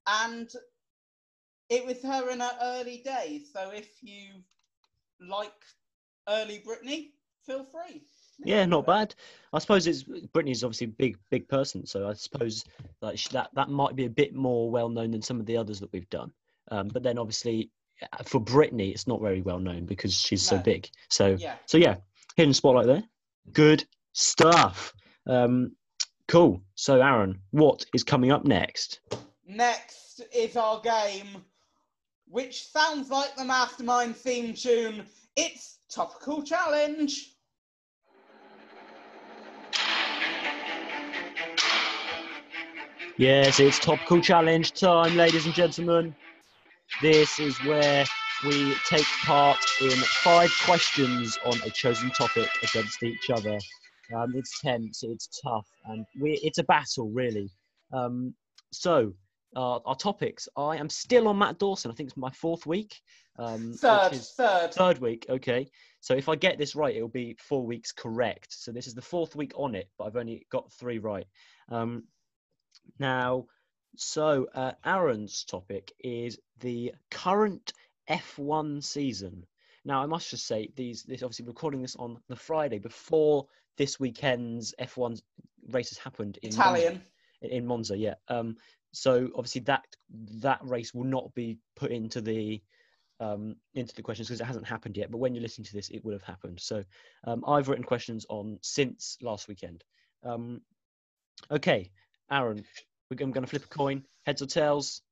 And 0.06 0.48
it 1.68 1.84
was 1.84 2.00
her 2.04 2.30
in 2.30 2.38
her 2.38 2.52
early 2.62 3.02
days. 3.04 3.50
So 3.52 3.70
if 3.70 3.88
you 4.02 4.42
like 5.20 5.52
early 6.28 6.62
Britney, 6.64 7.10
feel 7.46 7.64
free. 7.64 8.04
Yeah, 8.44 8.64
not 8.64 8.86
bad. 8.86 9.12
I 9.52 9.58
suppose 9.58 9.88
it's 9.88 10.04
Britney's 10.04 10.62
obviously 10.62 10.86
a 10.86 10.90
big, 10.90 11.18
big 11.30 11.48
person, 11.48 11.84
so 11.84 12.08
I 12.08 12.12
suppose 12.12 12.64
like 13.00 13.20
that 13.30 13.48
that 13.54 13.70
might 13.70 13.96
be 13.96 14.04
a 14.04 14.10
bit 14.10 14.34
more 14.34 14.70
well 14.70 14.90
known 14.90 15.10
than 15.10 15.22
some 15.22 15.40
of 15.40 15.46
the 15.46 15.56
others 15.56 15.80
that 15.80 15.92
we've 15.92 16.08
done. 16.10 16.30
Um, 16.70 16.88
but 16.88 17.02
then 17.02 17.18
obviously 17.18 17.70
uh, 18.02 18.22
for 18.22 18.40
Britney, 18.40 18.90
it's 18.90 19.06
not 19.08 19.20
very 19.22 19.40
well 19.40 19.58
known 19.58 19.86
because 19.86 20.14
she's 20.14 20.42
so 20.42 20.58
big. 20.58 20.88
So 21.08 21.36
Yeah. 21.40 21.56
so 21.66 21.78
yeah, 21.78 21.96
hidden 22.36 22.54
spotlight 22.54 22.86
there. 22.86 23.02
Good 23.52 23.84
stuff. 24.16 24.94
Um, 25.26 25.72
cool. 26.26 26.62
So 26.74 27.00
Aaron, 27.00 27.38
what 27.50 27.84
is 27.94 28.02
coming 28.02 28.32
up 28.32 28.44
next? 28.44 29.00
Next 29.46 30.22
is 30.34 30.56
our 30.56 30.80
game, 30.80 31.44
which 32.26 32.66
sounds 32.66 33.10
like 33.10 33.36
the 33.36 33.44
Mastermind 33.44 34.16
theme 34.16 34.54
tune. 34.54 35.04
It's 35.36 35.78
Topical 35.90 36.42
Challenge. 36.42 37.32
Yes, 43.18 43.60
it's 43.60 43.78
topical 43.78 44.20
challenge 44.20 44.72
time, 44.72 45.16
ladies 45.16 45.46
and 45.46 45.54
gentlemen. 45.54 46.14
This 47.00 47.38
is 47.38 47.56
where 47.64 48.04
we 48.44 48.74
take 48.86 49.06
part 49.24 49.58
in 49.80 49.96
five 50.22 50.50
questions 50.66 51.38
on 51.46 51.54
a 51.64 51.70
chosen 51.70 52.10
topic 52.10 52.50
against 52.62 53.02
each 53.02 53.30
other. 53.30 53.58
Um, 54.14 54.34
it's 54.36 54.60
tense, 54.60 55.02
it's 55.02 55.28
tough, 55.42 55.66
and 55.86 56.04
we, 56.18 56.32
it's 56.42 56.58
a 56.58 56.64
battle, 56.64 57.10
really. 57.10 57.50
Um, 57.92 58.34
so, 58.72 59.14
uh, 59.54 59.78
our 59.86 59.96
topics 59.96 60.48
I 60.56 60.76
am 60.76 60.88
still 60.90 61.28
on 61.28 61.38
Matt 61.38 61.58
Dawson. 61.58 61.90
I 61.90 61.94
think 61.94 62.08
it's 62.08 62.16
my 62.16 62.30
fourth 62.30 62.66
week. 62.66 63.00
Um, 63.38 63.74
Third, 63.74 64.12
third. 64.14 64.74
Third 64.74 64.98
week, 64.98 65.26
okay. 65.28 65.68
So 66.00 66.14
if 66.14 66.28
I 66.28 66.36
get 66.36 66.58
this 66.58 66.74
right, 66.74 66.94
it'll 66.94 67.08
be 67.08 67.36
four 67.38 67.66
weeks 67.66 67.92
correct. 67.92 68.48
So 68.50 68.72
this 68.72 68.86
is 68.86 68.94
the 68.94 69.02
fourth 69.02 69.34
week 69.34 69.52
on 69.56 69.74
it, 69.74 69.88
but 69.98 70.04
I've 70.04 70.16
only 70.16 70.46
got 70.50 70.72
three 70.72 70.98
right. 70.98 71.26
Um, 71.70 72.04
now, 72.98 73.46
so 73.96 74.46
uh, 74.54 74.72
Aaron's 74.84 75.44
topic 75.44 75.92
is 76.00 76.38
the 76.60 76.92
current 77.10 77.72
F1 78.08 78.84
season. 78.84 79.44
Now, 79.84 80.02
I 80.02 80.06
must 80.06 80.30
just 80.30 80.46
say, 80.46 80.68
these 80.76 81.04
this 81.04 81.22
obviously 81.22 81.46
recording 81.46 81.82
this 81.82 81.96
on 81.96 82.18
the 82.28 82.36
Friday 82.36 82.78
before 82.78 83.46
this 83.76 84.00
weekend's 84.00 84.74
F1 84.80 85.20
race 85.70 85.90
has 85.90 85.98
happened 85.98 86.38
in 86.42 86.50
Monza 86.56 86.62
Italian. 86.62 87.02
in 87.42 87.66
Monza, 87.66 87.96
yeah. 87.96 88.14
Um, 88.28 88.56
so 88.92 89.28
obviously 89.34 89.60
that 89.62 89.84
that 90.40 90.60
race 90.62 90.94
will 90.94 91.04
not 91.04 91.34
be 91.34 91.58
put 91.74 91.90
into 91.90 92.20
the 92.20 92.62
um, 93.20 93.56
into 93.74 93.94
the 93.94 94.02
questions 94.02 94.28
because 94.28 94.40
it 94.40 94.46
hasn't 94.46 94.66
happened 94.66 94.96
yet. 94.96 95.10
But 95.10 95.18
when 95.18 95.34
you're 95.34 95.42
listening 95.42 95.66
to 95.66 95.72
this, 95.74 95.88
it 95.88 96.04
would 96.04 96.12
have 96.12 96.22
happened. 96.22 96.60
So 96.60 96.84
um, 97.24 97.44
I've 97.46 97.68
written 97.68 97.84
questions 97.84 98.26
on 98.28 98.58
since 98.62 99.16
last 99.22 99.48
weekend. 99.48 99.84
Um, 100.22 100.60
okay, 101.50 101.90
Aaron, 102.30 102.64
we're, 103.10 103.22
I'm 103.22 103.32
going 103.32 103.44
to 103.44 103.50
flip 103.50 103.64
a 103.64 103.68
coin. 103.68 104.04
Heads 104.24 104.42
or 104.42 104.46
tails? 104.46 105.02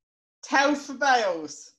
Tails 0.42 0.86
for 0.86 0.94
Bales. 0.94 1.72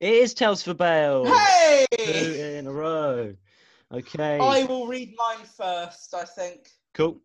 It 0.00 0.12
is 0.12 0.34
tails 0.34 0.62
for 0.62 0.74
Bale. 0.74 1.26
Hey! 1.26 1.86
Two 1.96 2.56
in 2.58 2.66
a 2.66 2.72
row. 2.72 3.34
Okay. 3.92 4.38
I 4.38 4.64
will 4.64 4.86
read 4.86 5.14
mine 5.16 5.44
first, 5.56 6.14
I 6.14 6.24
think. 6.24 6.68
Cool. 6.94 7.20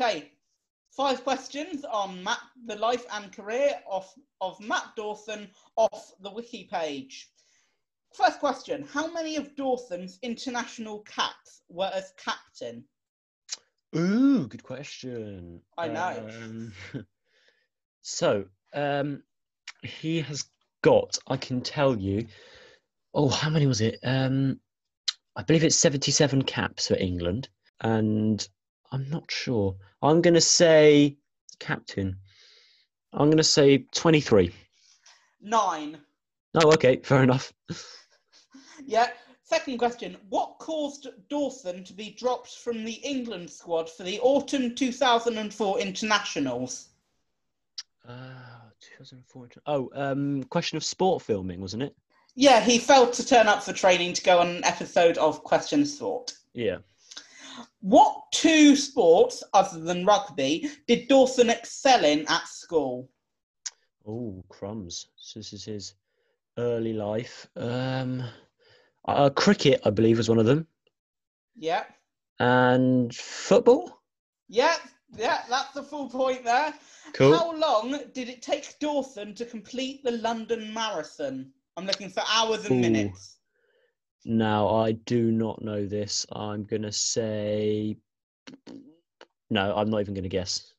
Okay, 0.00 0.32
five 0.96 1.22
questions 1.22 1.84
on 1.84 2.24
Matt, 2.24 2.40
the 2.66 2.76
life 2.76 3.04
and 3.12 3.30
career 3.32 3.74
of, 3.88 4.08
of 4.40 4.58
Matt 4.60 4.96
Dawson 4.96 5.48
off 5.76 6.12
the 6.20 6.30
wiki 6.30 6.68
page. 6.70 7.28
First 8.14 8.40
question 8.40 8.86
How 8.92 9.12
many 9.12 9.36
of 9.36 9.54
Dawson's 9.54 10.18
international 10.22 11.00
caps 11.00 11.62
were 11.68 11.90
as 11.94 12.12
captain? 12.16 12.84
Ooh, 13.96 14.48
good 14.48 14.62
question. 14.62 15.60
I 15.76 15.88
know. 15.88 16.28
Um, 16.42 16.72
so, 18.02 18.46
um, 18.72 19.22
he 19.82 20.20
has 20.22 20.44
got, 20.82 21.18
I 21.26 21.36
can 21.36 21.60
tell 21.60 21.96
you, 21.96 22.26
oh, 23.14 23.28
how 23.28 23.50
many 23.50 23.66
was 23.66 23.80
it? 23.80 23.98
Um, 24.02 24.60
I 25.36 25.42
believe 25.42 25.64
it's 25.64 25.76
77 25.76 26.42
caps 26.42 26.88
for 26.88 26.96
England. 26.96 27.48
And 27.80 28.46
I'm 28.92 29.08
not 29.08 29.30
sure. 29.30 29.76
I'm 30.02 30.20
going 30.20 30.34
to 30.34 30.40
say 30.40 31.16
captain. 31.58 32.16
I'm 33.12 33.28
going 33.28 33.36
to 33.36 33.44
say 33.44 33.86
23. 33.94 34.52
Nine. 35.40 35.98
Oh, 36.54 36.72
okay, 36.72 37.00
fair 37.02 37.22
enough. 37.22 37.52
Yeah. 38.86 39.08
Second 39.42 39.78
question 39.78 40.16
What 40.28 40.58
caused 40.58 41.08
Dawson 41.28 41.84
to 41.84 41.92
be 41.92 42.10
dropped 42.10 42.56
from 42.56 42.84
the 42.84 42.92
England 42.92 43.50
squad 43.50 43.90
for 43.90 44.04
the 44.04 44.20
autumn 44.20 44.74
2004 44.74 45.80
internationals? 45.80 46.88
Uh, 48.08 48.14
2004. 48.98 49.48
Oh, 49.66 49.90
um, 49.94 50.44
question 50.44 50.76
of 50.76 50.84
sport 50.84 51.22
filming, 51.22 51.60
wasn't 51.60 51.82
it? 51.82 51.96
Yeah, 52.40 52.60
he 52.62 52.78
failed 52.78 53.12
to 53.12 53.26
turn 53.26 53.48
up 53.48 53.62
for 53.62 53.74
training 53.74 54.14
to 54.14 54.22
go 54.22 54.38
on 54.38 54.48
an 54.48 54.64
episode 54.64 55.18
of 55.18 55.44
Question 55.44 55.84
Sport. 55.84 56.32
Yeah. 56.54 56.78
What 57.82 58.16
two 58.32 58.76
sports, 58.76 59.44
other 59.52 59.78
than 59.80 60.06
rugby, 60.06 60.70
did 60.88 61.06
Dawson 61.06 61.50
excel 61.50 62.02
in 62.02 62.26
at 62.30 62.48
school? 62.48 63.10
Oh, 64.08 64.42
crumbs. 64.48 65.08
So 65.16 65.38
this 65.40 65.52
is 65.52 65.64
his 65.66 65.94
early 66.56 66.94
life. 66.94 67.46
Um, 67.56 68.24
uh, 69.04 69.28
cricket, 69.28 69.82
I 69.84 69.90
believe, 69.90 70.16
was 70.16 70.30
one 70.30 70.38
of 70.38 70.46
them, 70.46 70.66
Yeah, 71.54 71.84
and 72.38 73.14
football. 73.14 74.00
yeah, 74.48 74.76
yeah, 75.14 75.42
that's 75.50 75.74
the 75.74 75.82
full 75.82 76.08
point 76.08 76.44
there. 76.44 76.72
Cool. 77.12 77.36
How 77.36 77.54
long 77.54 78.00
did 78.14 78.30
it 78.30 78.40
take 78.40 78.78
Dawson 78.78 79.34
to 79.34 79.44
complete 79.44 80.02
the 80.02 80.12
London 80.12 80.72
Marathon? 80.72 81.52
I'm 81.80 81.86
looking 81.86 82.10
for 82.10 82.22
hours 82.30 82.66
and 82.66 82.76
Ooh. 82.76 82.80
minutes. 82.80 83.38
Now 84.26 84.68
I 84.68 84.92
do 84.92 85.32
not 85.32 85.62
know 85.62 85.86
this. 85.86 86.26
I'm 86.30 86.64
gonna 86.64 86.92
say 86.92 87.96
no. 89.48 89.74
I'm 89.74 89.88
not 89.88 90.02
even 90.02 90.12
gonna 90.12 90.28
guess. 90.28 90.74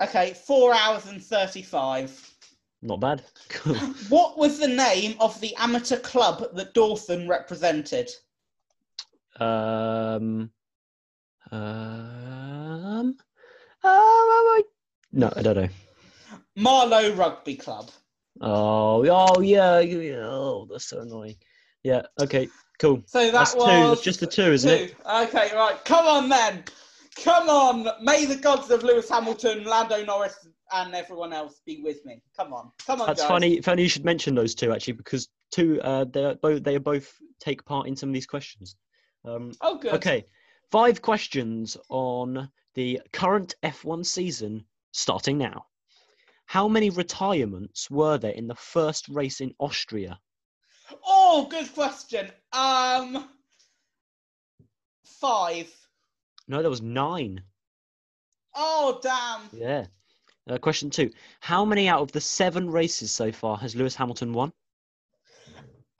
Okay, 0.00 0.32
four 0.32 0.74
hours 0.74 1.04
and 1.08 1.22
35. 1.22 2.36
Not 2.80 3.00
bad. 3.00 3.22
What 4.08 4.38
was 4.38 4.58
the 4.58 4.68
name 4.68 5.14
of 5.20 5.38
the 5.42 5.54
amateur 5.56 5.98
club 5.98 6.54
that 6.54 6.72
Dawson 6.72 7.28
represented? 7.28 8.08
Um. 9.38 10.50
Um. 11.50 13.14
uh, 13.84 14.62
no, 15.12 15.30
I 15.36 15.42
don't 15.42 15.56
know. 15.56 15.68
Marlow 16.56 17.12
Rugby 17.12 17.56
Club. 17.56 17.90
Oh, 18.40 19.04
oh 19.06 19.40
yeah. 19.40 19.80
yeah, 19.80 20.26
Oh, 20.26 20.66
that's 20.70 20.86
so 20.86 21.00
annoying. 21.00 21.36
Yeah. 21.82 22.02
Okay. 22.20 22.48
Cool. 22.78 23.02
So 23.06 23.24
that 23.24 23.32
That's 23.32 23.54
two. 23.54 23.60
That's 23.60 24.02
just 24.02 24.22
a 24.22 24.26
two, 24.26 24.52
isn't 24.52 24.70
it? 24.70 24.96
Okay, 25.04 25.50
right. 25.54 25.76
Come 25.84 26.06
on 26.06 26.28
then. 26.28 26.64
Come 27.24 27.48
on. 27.48 27.88
May 28.02 28.24
the 28.24 28.36
gods 28.36 28.70
of 28.70 28.82
Lewis 28.84 29.08
Hamilton, 29.08 29.64
Lando 29.64 30.04
Norris, 30.04 30.46
and 30.72 30.94
everyone 30.94 31.32
else 31.32 31.60
be 31.66 31.80
with 31.82 32.04
me. 32.04 32.22
Come 32.36 32.52
on. 32.52 32.70
Come 32.86 33.00
on, 33.00 33.08
That's 33.08 33.22
guys. 33.22 33.28
funny. 33.28 33.60
Funny 33.60 33.82
you 33.82 33.88
should 33.88 34.04
mention 34.04 34.34
those 34.34 34.54
two 34.54 34.72
actually, 34.72 34.92
because 34.92 35.28
two. 35.50 35.80
Uh, 35.82 36.04
they're 36.04 36.36
both. 36.36 36.62
They 36.62 36.76
are 36.76 36.80
both 36.80 37.12
take 37.40 37.64
part 37.64 37.88
in 37.88 37.96
some 37.96 38.10
of 38.10 38.12
these 38.14 38.26
questions. 38.26 38.76
Um, 39.24 39.52
Oh, 39.60 39.78
good. 39.78 39.94
okay. 39.94 40.24
Five 40.70 41.02
questions 41.02 41.76
on 41.88 42.48
the 42.74 43.00
current 43.12 43.54
F1 43.64 44.04
season 44.06 44.64
starting 44.92 45.38
now. 45.38 45.64
How 46.48 46.66
many 46.66 46.88
retirements 46.88 47.90
were 47.90 48.16
there 48.16 48.32
in 48.32 48.48
the 48.48 48.54
first 48.54 49.06
race 49.10 49.42
in 49.42 49.54
Austria? 49.58 50.18
Oh, 51.06 51.46
good 51.50 51.70
question. 51.74 52.30
Um, 52.54 53.28
five. 55.04 55.70
No, 56.48 56.62
there 56.62 56.70
was 56.70 56.80
nine. 56.80 57.42
Oh, 58.54 58.98
damn. 59.02 59.42
Yeah. 59.52 59.88
Uh, 60.48 60.56
question 60.56 60.88
two. 60.88 61.10
How 61.40 61.66
many 61.66 61.86
out 61.86 62.00
of 62.00 62.12
the 62.12 62.20
seven 62.22 62.70
races 62.70 63.12
so 63.12 63.30
far 63.30 63.58
has 63.58 63.76
Lewis 63.76 63.94
Hamilton 63.94 64.32
won? 64.32 64.50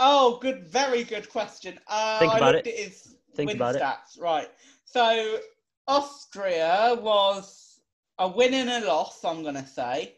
Oh, 0.00 0.38
good. 0.40 0.66
Very 0.66 1.04
good 1.04 1.28
question. 1.28 1.78
Uh, 1.86 2.20
Think 2.20 2.32
about 2.32 2.54
it. 2.54 2.66
his 2.66 3.16
Think 3.34 3.48
win 3.48 3.56
about 3.58 3.76
it. 3.76 3.82
stats. 3.82 4.18
Right. 4.18 4.48
So 4.86 5.40
Austria 5.86 6.96
was 6.98 7.80
a 8.18 8.26
win 8.28 8.54
and 8.54 8.70
a 8.70 8.86
loss. 8.86 9.22
I'm 9.26 9.42
gonna 9.42 9.66
say. 9.66 10.14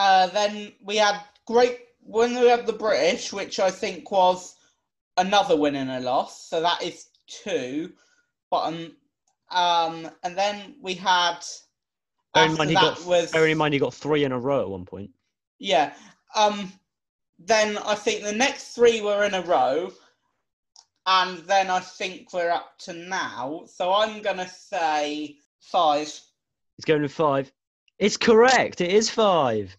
Uh, 0.00 0.28
then 0.28 0.72
we 0.82 0.96
had 0.96 1.20
great 1.46 1.78
when 2.02 2.30
we 2.40 2.48
had 2.48 2.66
the 2.66 2.72
British, 2.72 3.34
which 3.34 3.60
I 3.60 3.70
think 3.70 4.10
was 4.10 4.56
another 5.18 5.56
win 5.56 5.76
and 5.76 5.90
a 5.90 6.00
loss. 6.00 6.48
So 6.48 6.62
that 6.62 6.82
is 6.82 7.08
two. 7.26 7.92
But 8.50 8.62
um, 8.64 8.96
Um, 9.50 10.10
and 10.22 10.38
then 10.38 10.76
we 10.80 10.94
had. 10.94 11.38
Bearing 12.32 12.52
in 12.52 12.56
mind 12.56 12.70
he 12.70 12.76
got 12.76 13.04
was 13.04 13.30
bearing 13.32 13.52
in 13.52 13.58
mind 13.58 13.74
he 13.74 13.80
got 13.80 13.92
three 13.92 14.24
in 14.24 14.32
a 14.32 14.38
row 14.38 14.62
at 14.62 14.70
one 14.70 14.86
point. 14.86 15.10
yeah. 15.58 15.92
Um, 16.34 16.72
then 17.38 17.76
I 17.78 17.94
think 17.94 18.22
the 18.22 18.32
next 18.32 18.74
three 18.74 19.02
were 19.02 19.24
in 19.24 19.34
a 19.34 19.42
row, 19.42 19.92
and 21.04 21.38
then 21.40 21.68
I 21.68 21.80
think 21.80 22.32
we're 22.32 22.50
up 22.50 22.78
to 22.84 22.92
now. 22.94 23.64
So 23.66 23.92
I'm 23.92 24.22
gonna 24.22 24.48
say 24.48 25.36
five. 25.60 26.06
He's 26.06 26.86
going 26.86 27.02
with 27.02 27.12
five. 27.12 27.52
It's 27.98 28.16
correct. 28.16 28.80
It 28.80 28.92
is 28.92 29.10
five. 29.10 29.76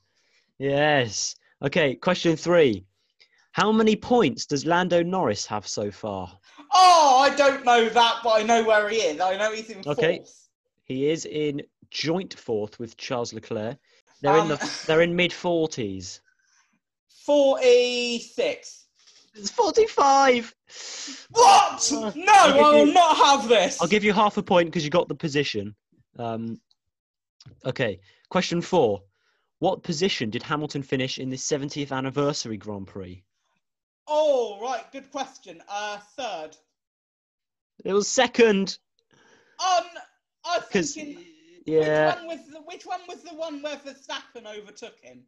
Yes. 0.61 1.35
Okay. 1.63 1.95
Question 1.95 2.35
three. 2.35 2.85
How 3.53 3.71
many 3.71 3.95
points 3.95 4.45
does 4.45 4.65
Lando 4.65 5.01
Norris 5.03 5.45
have 5.47 5.67
so 5.67 5.89
far? 5.91 6.31
Oh, 6.73 7.17
I 7.19 7.35
don't 7.35 7.65
know 7.65 7.89
that, 7.89 8.19
but 8.23 8.29
I 8.39 8.43
know 8.43 8.63
where 8.63 8.87
he 8.87 8.97
is. 8.97 9.19
I 9.19 9.35
know 9.37 9.51
he's 9.51 9.69
in 9.71 9.81
Okay. 9.85 10.17
fourth. 10.17 10.47
He 10.85 11.09
is 11.09 11.25
in 11.25 11.63
joint 11.89 12.33
fourth 12.35 12.77
with 12.79 12.95
Charles 12.95 13.33
Leclerc. 13.33 13.77
They're 14.21 14.35
in 14.35 14.41
Um, 14.43 14.47
the 14.49 14.83
they're 14.87 15.01
in 15.01 15.15
mid 15.15 15.33
forties. 15.33 16.21
Forty-six. 17.25 18.85
It's 19.33 19.49
forty 19.49 19.87
five. 19.87 20.53
What? 21.31 21.91
Uh, 21.91 22.11
No, 22.15 22.33
I'll 22.33 22.73
will 22.73 22.85
you- 22.85 22.93
not 22.93 23.17
have 23.17 23.49
this. 23.49 23.81
I'll 23.81 23.87
give 23.87 24.03
you 24.03 24.13
half 24.13 24.37
a 24.37 24.43
point 24.43 24.67
because 24.67 24.83
you 24.83 24.91
got 24.91 25.07
the 25.07 25.15
position. 25.15 25.75
Um, 26.19 26.61
okay. 27.65 27.99
Question 28.29 28.61
four. 28.61 29.01
What 29.61 29.83
position 29.83 30.31
did 30.31 30.41
Hamilton 30.41 30.81
finish 30.81 31.19
in 31.19 31.29
the 31.29 31.35
70th 31.35 31.91
anniversary 31.91 32.57
Grand 32.57 32.87
Prix? 32.87 33.23
Oh, 34.07 34.57
right. 34.59 34.91
Good 34.91 35.11
question. 35.11 35.61
Uh, 35.69 35.99
third. 36.17 36.57
It 37.85 37.93
was 37.93 38.07
second. 38.07 38.79
Um, 39.59 39.85
I 40.43 40.57
was 40.57 40.67
'Cause, 40.67 40.93
thinking. 40.95 41.23
yeah, 41.67 42.07
Which 42.07 42.15
one 42.17 42.25
was 42.27 42.47
the 42.47 42.61
Which 42.63 42.85
one 42.87 43.01
was 43.07 43.21
the 43.21 43.35
one 43.35 43.61
where 43.61 43.77
Verstappen 43.77 44.47
overtook 44.47 44.99
him? 44.99 45.23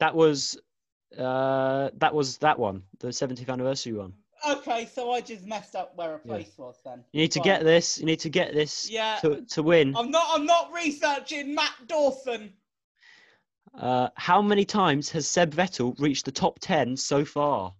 that 0.00 0.16
was 0.16 0.58
uh, 1.16 1.90
that 1.94 2.12
was 2.12 2.38
that 2.38 2.58
one, 2.58 2.82
the 2.98 3.08
70th 3.12 3.48
anniversary 3.48 3.92
one. 3.92 4.14
Okay, 4.48 4.86
so 4.86 5.12
I 5.12 5.20
just 5.20 5.46
messed 5.46 5.76
up 5.76 5.94
where 5.96 6.16
a 6.16 6.20
Yeah. 6.24 6.32
place 6.34 6.58
was 6.58 6.80
then. 6.84 7.04
You 7.12 7.20
need 7.20 7.32
to 7.32 7.38
Fine. 7.38 7.44
get 7.44 7.62
this. 7.62 7.98
You 8.00 8.06
need 8.06 8.20
to 8.20 8.30
get 8.30 8.52
this 8.52 8.90
Yeah. 8.90 9.18
to 9.20 9.42
to 9.42 9.62
win. 9.62 9.96
I'm 9.96 10.10
not. 10.10 10.26
I'm 10.30 10.44
not 10.44 10.72
researching 10.72 11.54
Matt 11.54 11.86
Dawson. 11.86 12.52
Uh, 13.74 14.08
how 14.16 14.40
many 14.42 14.64
times 14.64 15.10
has 15.10 15.26
Seb 15.28 15.54
Vettel 15.54 15.98
reached 16.00 16.24
the 16.24 16.32
top 16.32 16.58
10 16.60 16.96
so 16.96 17.24
far? 17.24 17.74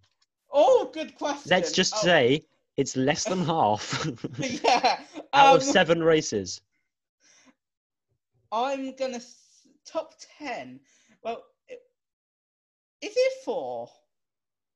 Oh, 0.51 0.89
good 0.93 1.15
question. 1.15 1.49
Let's 1.49 1.71
just 1.71 1.93
Oh, 1.95 2.01
say 2.01 2.45
it's 2.77 2.95
less 2.95 3.23
than 3.25 3.43
half 3.45 4.05
Yeah. 4.39 4.99
out 5.33 5.49
Um, 5.49 5.55
of 5.55 5.63
seven 5.63 6.01
races. 6.03 6.61
I'm 8.51 8.95
gonna 8.95 9.21
top 9.85 10.13
ten. 10.39 10.79
Well, 11.23 11.43
is 11.69 11.77
it 13.15 13.33
four? 13.45 13.89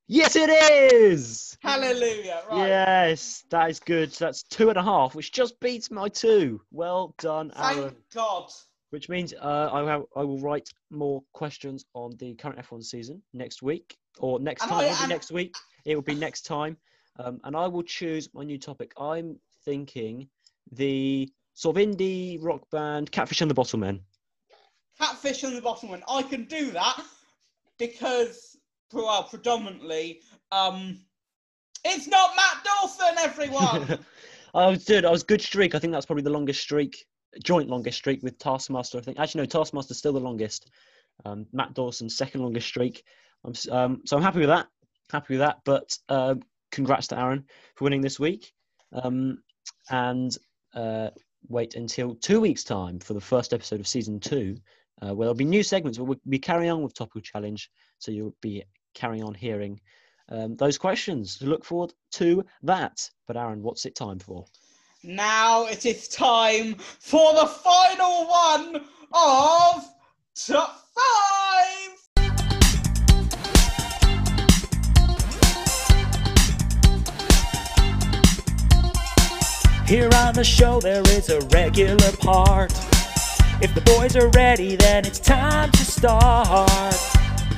Yes, 0.07 0.35
it 0.35 0.49
is. 0.49 1.57
Hallelujah! 1.63 2.43
Right. 2.49 2.67
Yes, 2.67 3.45
that 3.49 3.69
is 3.71 3.79
good. 3.79 4.13
So 4.13 4.25
That's 4.25 4.43
two 4.43 4.69
and 4.69 4.77
a 4.77 4.83
half, 4.83 5.15
which 5.15 5.31
just 5.31 5.59
beats 5.59 5.89
my 5.89 6.07
two. 6.09 6.61
Well 6.71 7.15
done, 7.17 7.51
Thank 7.55 7.77
Aaron. 7.79 7.95
God. 8.13 8.51
Which 8.93 9.09
means 9.09 9.33
uh, 9.33 9.69
I, 9.73 9.81
will, 9.81 10.07
I 10.15 10.21
will 10.21 10.37
write 10.37 10.69
more 10.91 11.23
questions 11.33 11.83
on 11.95 12.11
the 12.19 12.35
current 12.35 12.59
F1 12.59 12.83
season 12.83 13.23
next 13.33 13.63
week, 13.63 13.97
or 14.19 14.39
next 14.39 14.61
time. 14.61 14.85
Won't 14.85 15.09
next 15.09 15.31
week. 15.31 15.55
It 15.83 15.95
will 15.95 16.03
be 16.03 16.13
next 16.13 16.43
time, 16.43 16.77
um, 17.17 17.39
and 17.43 17.55
I 17.55 17.65
will 17.65 17.81
choose 17.81 18.29
my 18.35 18.43
new 18.43 18.59
topic. 18.59 18.93
I'm 18.95 19.39
thinking 19.65 20.27
the 20.71 21.27
sort 21.55 21.75
of 21.75 21.83
indie 21.83 22.37
rock 22.39 22.69
band 22.69 23.11
Catfish 23.11 23.41
and 23.41 23.49
the 23.49 23.55
Bottlemen. 23.55 23.99
Catfish 24.99 25.41
and 25.41 25.57
the 25.57 25.61
bottom 25.61 25.89
one. 25.89 26.03
I 26.07 26.21
can 26.21 26.45
do 26.45 26.69
that 26.69 27.03
because, 27.79 28.57
well, 28.91 29.23
predominantly, 29.23 30.21
um, 30.51 30.99
it's 31.83 32.07
not 32.07 32.35
Matt 32.35 32.63
Dawson, 32.63 33.15
everyone. 33.17 33.99
I 34.53 34.67
was 34.67 34.83
good. 34.83 35.03
I 35.03 35.09
was 35.09 35.23
good 35.23 35.41
streak. 35.41 35.73
I 35.73 35.79
think 35.79 35.93
that's 35.93 36.05
probably 36.05 36.21
the 36.21 36.29
longest 36.29 36.61
streak, 36.61 37.07
joint 37.43 37.69
longest 37.69 37.97
streak 37.97 38.21
with 38.23 38.37
Taskmaster. 38.37 38.97
I 38.97 39.01
think 39.01 39.19
actually 39.19 39.41
no, 39.41 39.45
Taskmaster's 39.47 39.97
still 39.97 40.13
the 40.13 40.19
longest. 40.19 40.69
Um, 41.25 41.45
Matt 41.51 41.73
Dawson's 41.73 42.17
second 42.17 42.41
longest 42.41 42.67
streak. 42.67 43.03
I'm 43.45 43.53
um, 43.71 44.01
so 44.05 44.17
I'm 44.17 44.23
happy 44.23 44.39
with 44.39 44.49
that. 44.49 44.67
Happy 45.11 45.33
with 45.33 45.39
that. 45.39 45.59
But 45.65 45.97
um, 46.09 46.41
congrats 46.71 47.07
to 47.07 47.19
Aaron 47.19 47.45
for 47.75 47.85
winning 47.85 48.01
this 48.01 48.19
week. 48.19 48.51
Um, 48.91 49.43
and 49.89 50.35
uh, 50.73 51.09
wait 51.47 51.75
until 51.75 52.15
two 52.15 52.39
weeks' 52.39 52.63
time 52.63 52.99
for 52.99 53.13
the 53.13 53.21
first 53.21 53.53
episode 53.53 53.79
of 53.79 53.87
season 53.87 54.19
two, 54.19 54.57
uh, 55.01 55.13
where 55.13 55.25
there'll 55.25 55.35
be 55.35 55.45
new 55.45 55.63
segments. 55.63 55.97
But 55.97 56.05
we'll 56.05 56.19
be 56.27 56.39
carrying 56.39 56.71
on 56.71 56.83
with 56.83 56.93
Topical 56.93 57.21
Challenge, 57.21 57.69
so 57.99 58.11
you'll 58.11 58.35
be 58.41 58.63
carrying 58.93 59.23
on 59.23 59.33
hearing 59.33 59.79
um, 60.29 60.55
those 60.55 60.77
questions. 60.77 61.39
So 61.39 61.45
look 61.45 61.65
forward 61.65 61.93
to 62.13 62.45
that. 62.63 63.09
But 63.27 63.37
Aaron, 63.37 63.61
what's 63.61 63.85
it 63.85 63.95
time 63.95 64.19
for? 64.19 64.45
Now 65.03 65.65
it 65.65 65.85
is 65.85 66.07
time 66.07 66.75
for 66.75 67.33
the 67.33 67.45
final 67.45 68.27
one 68.27 68.75
of 69.11 69.85
top 70.35 70.85
five. 70.95 72.23
Here 79.85 80.09
on 80.15 80.33
the 80.33 80.43
show, 80.43 80.79
there 80.79 81.03
is 81.09 81.29
a 81.29 81.41
regular 81.47 82.11
part. 82.19 82.71
If 83.61 83.75
the 83.75 83.81
boys 83.81 84.15
are 84.15 84.29
ready, 84.29 84.75
then 84.75 85.05
it's 85.05 85.19
time 85.19 85.71
to 85.71 85.85
start. 85.85 86.95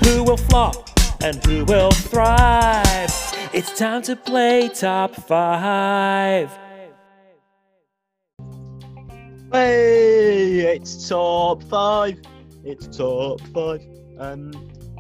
Who 0.04 0.24
will 0.24 0.38
flop 0.38 0.90
and 1.24 1.44
who 1.46 1.64
will 1.66 1.92
thrive? 1.92 3.12
It's 3.54 3.78
time 3.78 4.02
to 4.04 4.16
play 4.16 4.70
top 4.70 5.16
five. 5.16 6.65
Hey, 9.56 10.76
it's 10.76 11.08
top 11.08 11.64
five. 11.64 12.20
It's 12.66 12.88
top 12.98 13.40
five. 13.54 13.82
Um, 14.20 14.52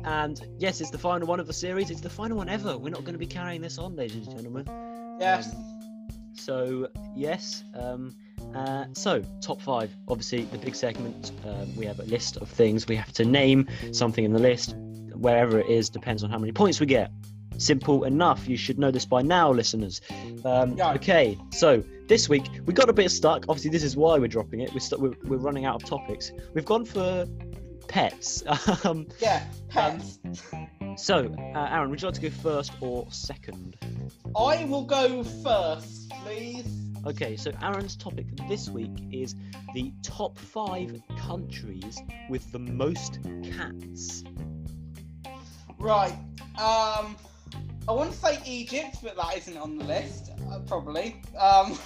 and 0.05 0.39
yes, 0.57 0.79
it's 0.79 0.91
the 0.91 0.97
final 0.97 1.27
one 1.27 1.41
of 1.41 1.47
the 1.47 1.51
series. 1.51 1.91
It's 1.91 1.99
the 1.99 2.09
final 2.09 2.37
one 2.37 2.47
ever. 2.47 2.77
We're 2.77 2.91
not 2.91 3.01
going 3.01 3.15
to 3.15 3.19
be 3.19 3.27
carrying 3.27 3.59
this 3.59 3.77
on, 3.77 3.97
ladies 3.97 4.27
and 4.27 4.37
gentlemen. 4.37 4.65
Yes. 5.19 5.53
So 6.35 6.87
yes. 7.17 7.65
Um, 7.77 8.15
uh, 8.55 8.85
so 8.93 9.21
top 9.41 9.59
five. 9.59 9.93
Obviously, 10.07 10.43
the 10.43 10.57
big 10.57 10.73
segment. 10.73 11.33
Um, 11.45 11.75
we 11.75 11.85
have 11.85 11.99
a 11.99 12.05
list 12.05 12.37
of 12.37 12.47
things. 12.47 12.87
We 12.87 12.95
have 12.95 13.11
to 13.11 13.25
name 13.25 13.67
something 13.91 14.23
in 14.23 14.31
the 14.31 14.39
list. 14.39 14.73
Wherever 15.15 15.59
it 15.59 15.67
is 15.67 15.89
depends 15.89 16.23
on 16.23 16.29
how 16.29 16.37
many 16.37 16.53
points 16.53 16.79
we 16.79 16.85
get. 16.85 17.11
Simple 17.57 18.03
enough. 18.03 18.47
You 18.47 18.57
should 18.57 18.77
know 18.79 18.91
this 18.91 19.05
by 19.05 19.21
now, 19.21 19.51
listeners. 19.51 20.01
Um, 20.43 20.77
Yeah. 20.77 20.93
Okay. 20.93 21.37
So 21.51 21.83
this 22.07 22.27
week 22.29 22.45
we 22.65 22.73
got 22.73 22.89
a 22.89 22.93
bit 22.93 23.09
stuck. 23.11 23.45
Obviously, 23.49 23.71
this 23.71 23.83
is 23.83 23.95
why 23.95 24.17
we're 24.19 24.27
dropping 24.27 24.61
it. 24.61 24.73
We're, 24.73 24.79
st- 24.79 25.01
we're, 25.01 25.13
we're 25.23 25.37
running 25.37 25.65
out 25.65 25.81
of 25.81 25.87
topics. 25.89 26.31
We've 26.53 26.65
gone 26.65 26.85
for 26.85 27.25
pets. 27.87 28.43
um, 28.85 29.07
Yeah. 29.19 29.43
Pets. 29.69 30.19
so, 30.97 31.33
uh, 31.55 31.67
Aaron, 31.71 31.89
would 31.91 32.01
you 32.01 32.07
like 32.07 32.15
to 32.15 32.21
go 32.21 32.29
first 32.29 32.73
or 32.81 33.07
second? 33.11 33.77
I 34.35 34.65
will 34.65 34.83
go 34.85 35.23
first, 35.23 36.09
please. 36.23 36.67
Okay, 37.05 37.35
so 37.35 37.51
Aaron's 37.61 37.95
topic 37.95 38.25
this 38.49 38.67
week 38.69 38.89
is 39.11 39.35
the 39.75 39.93
top 40.01 40.39
five 40.39 40.99
countries 41.19 42.01
with 42.29 42.51
the 42.51 42.57
most 42.57 43.19
cats. 43.43 44.23
Right. 45.77 46.15
Um, 46.59 47.15
I 47.87 47.91
want 47.91 48.11
to 48.11 48.17
say 48.17 48.39
Egypt, 48.47 48.97
but 49.03 49.15
that 49.15 49.37
isn't 49.37 49.57
on 49.57 49.77
the 49.77 49.83
list. 49.83 50.31
Uh, 50.51 50.59
probably. 50.59 51.21
Um, 51.39 51.77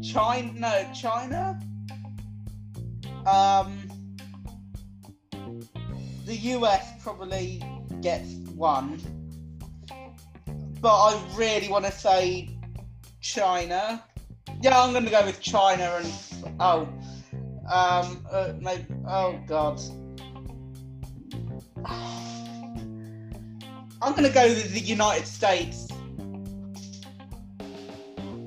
China. 0.00 0.52
No, 0.54 0.90
China. 0.94 1.58
Um, 3.26 3.88
the 6.24 6.36
US 6.54 7.02
probably 7.02 7.62
gets 8.00 8.34
one, 8.54 9.00
but 10.80 10.94
I 10.94 11.20
really 11.36 11.68
want 11.68 11.84
to 11.84 11.92
say 11.92 12.56
China. 13.20 14.04
Yeah, 14.60 14.80
I'm 14.80 14.92
going 14.92 15.04
to 15.04 15.10
go 15.10 15.24
with 15.24 15.40
China 15.40 16.00
and 16.00 16.54
oh, 16.60 16.88
um, 17.68 18.24
uh, 18.30 18.52
maybe. 18.60 18.86
Oh 19.08 19.40
God. 19.48 19.80
I'm 24.02 24.14
gonna 24.14 24.30
go 24.30 24.48
with 24.48 24.72
the 24.72 24.80
United 24.80 25.26
States. 25.28 25.86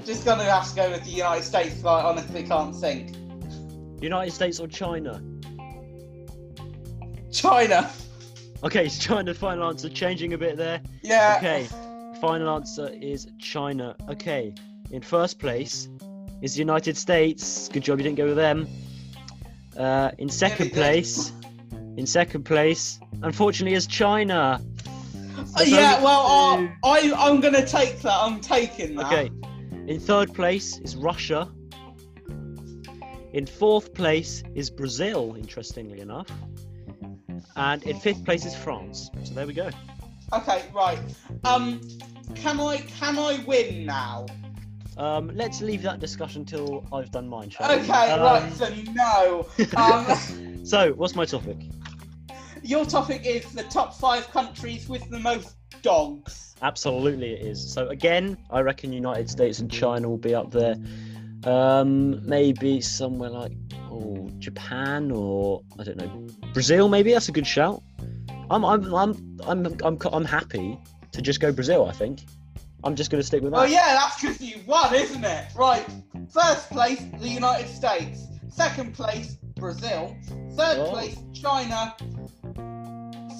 Just 0.05 0.25
gonna 0.25 0.43
have 0.43 0.69
to 0.69 0.75
go 0.75 0.91
with 0.91 1.05
the 1.05 1.11
United 1.11 1.43
States. 1.43 1.75
'cause 1.75 1.85
I 1.85 2.03
honestly 2.03 2.43
can't 2.43 2.75
think. 2.75 3.15
United 4.01 4.31
States 4.31 4.59
or 4.59 4.67
China? 4.67 5.21
China. 7.31 7.89
Okay, 8.63 8.85
it's 8.85 8.99
China's 8.99 9.37
final 9.37 9.67
answer, 9.69 9.89
changing 9.89 10.33
a 10.33 10.37
bit 10.37 10.57
there. 10.57 10.81
Yeah. 11.01 11.35
Okay, 11.37 11.67
final 12.19 12.49
answer 12.49 12.89
is 12.89 13.27
China. 13.39 13.95
Okay, 14.09 14.53
in 14.91 15.01
first 15.01 15.39
place, 15.39 15.87
is 16.41 16.53
the 16.53 16.59
United 16.59 16.97
States. 16.97 17.69
Good 17.69 17.83
job 17.83 17.99
you 17.99 18.03
didn't 18.03 18.17
go 18.17 18.25
with 18.25 18.35
them. 18.35 18.67
Uh, 19.77 20.11
in 20.17 20.29
second 20.29 20.71
place, 20.71 21.31
in 21.97 22.05
second 22.05 22.43
place, 22.43 22.99
unfortunately, 23.23 23.75
is 23.75 23.87
China. 23.87 24.61
Uh, 25.37 25.63
yeah, 25.63 26.01
well, 26.03 26.21
uh. 26.25 26.67
I, 26.83 27.13
I'm 27.17 27.39
going 27.41 27.53
to 27.53 27.65
take 27.65 28.01
that. 28.01 28.13
I'm 28.13 28.39
taking 28.41 28.95
that. 28.95 29.05
Okay. 29.11 29.31
In 29.87 29.99
third 29.99 30.33
place 30.33 30.79
is 30.79 30.95
Russia. 30.95 31.51
In 33.33 33.45
fourth 33.45 33.93
place 33.93 34.43
is 34.55 34.69
Brazil, 34.69 35.35
interestingly 35.37 35.99
enough. 35.99 36.27
And 37.55 37.83
in 37.83 37.99
fifth 37.99 38.23
place 38.23 38.45
is 38.45 38.55
France. 38.55 39.09
So 39.23 39.33
there 39.33 39.45
we 39.45 39.53
go. 39.53 39.69
Okay, 40.33 40.63
right. 40.73 40.99
Um, 41.43 41.81
can 42.33 42.59
I 42.59 42.77
can 42.77 43.17
I 43.19 43.43
win 43.45 43.85
now? 43.85 44.25
Um, 44.97 45.29
let's 45.35 45.61
leave 45.61 45.81
that 45.81 45.99
discussion 45.99 46.45
till 46.45 46.85
I've 46.91 47.11
done 47.11 47.27
mine, 47.27 47.49
shall 47.49 47.67
we? 47.69 47.83
Okay, 47.83 48.11
Um, 48.11 48.21
right. 48.21 48.53
So 48.53 48.73
no. 48.93 49.47
Um, 49.77 50.65
So, 50.65 50.93
what's 50.93 51.13
my 51.15 51.25
topic? 51.25 51.57
Your 52.65 52.85
topic 52.85 53.25
is 53.25 53.45
the 53.53 53.63
top 53.63 53.93
five 53.93 54.29
countries 54.31 54.89
with 54.89 55.07
the 55.09 55.19
most 55.19 55.55
dogs. 55.81 56.55
Absolutely, 56.61 57.33
it 57.33 57.45
is. 57.45 57.73
So 57.73 57.87
again, 57.89 58.37
I 58.49 58.61
reckon 58.61 58.91
United 58.91 59.29
States 59.29 59.59
and 59.59 59.69
China 59.71 60.09
will 60.09 60.17
be 60.17 60.33
up 60.33 60.51
there. 60.51 60.75
Um, 61.43 62.27
maybe 62.27 62.81
somewhere 62.81 63.29
like 63.29 63.51
oh 63.91 64.29
Japan 64.39 65.11
or 65.11 65.61
I 65.79 65.83
don't 65.83 65.97
know 65.97 66.27
Brazil. 66.53 66.89
Maybe 66.89 67.13
that's 67.13 67.29
a 67.29 67.31
good 67.31 67.45
shout. 67.45 67.83
I'm 68.49 68.65
I'm 68.65 68.93
I'm 68.93 69.39
I'm 69.47 69.65
I'm, 69.83 69.97
I'm 70.11 70.25
happy 70.25 70.79
to 71.11 71.21
just 71.21 71.39
go 71.39 71.51
Brazil. 71.51 71.85
I 71.85 71.91
think 71.91 72.21
I'm 72.83 72.95
just 72.95 73.11
going 73.11 73.21
to 73.21 73.25
stick 73.27 73.41
with 73.43 73.51
that. 73.53 73.59
Oh 73.59 73.63
yeah, 73.65 73.93
that's 73.93 74.19
because 74.21 74.41
you 74.41 74.59
won, 74.65 74.93
isn't 74.93 75.23
it? 75.23 75.47
Right. 75.55 75.85
First 76.31 76.69
place, 76.71 77.03
the 77.19 77.27
United 77.29 77.67
States. 77.67 78.25
Second 78.49 78.93
place, 78.93 79.37
Brazil. 79.55 80.15
Third 80.55 80.79
Oh. 80.79 80.89
place, 80.91 81.17
China. 81.33 81.95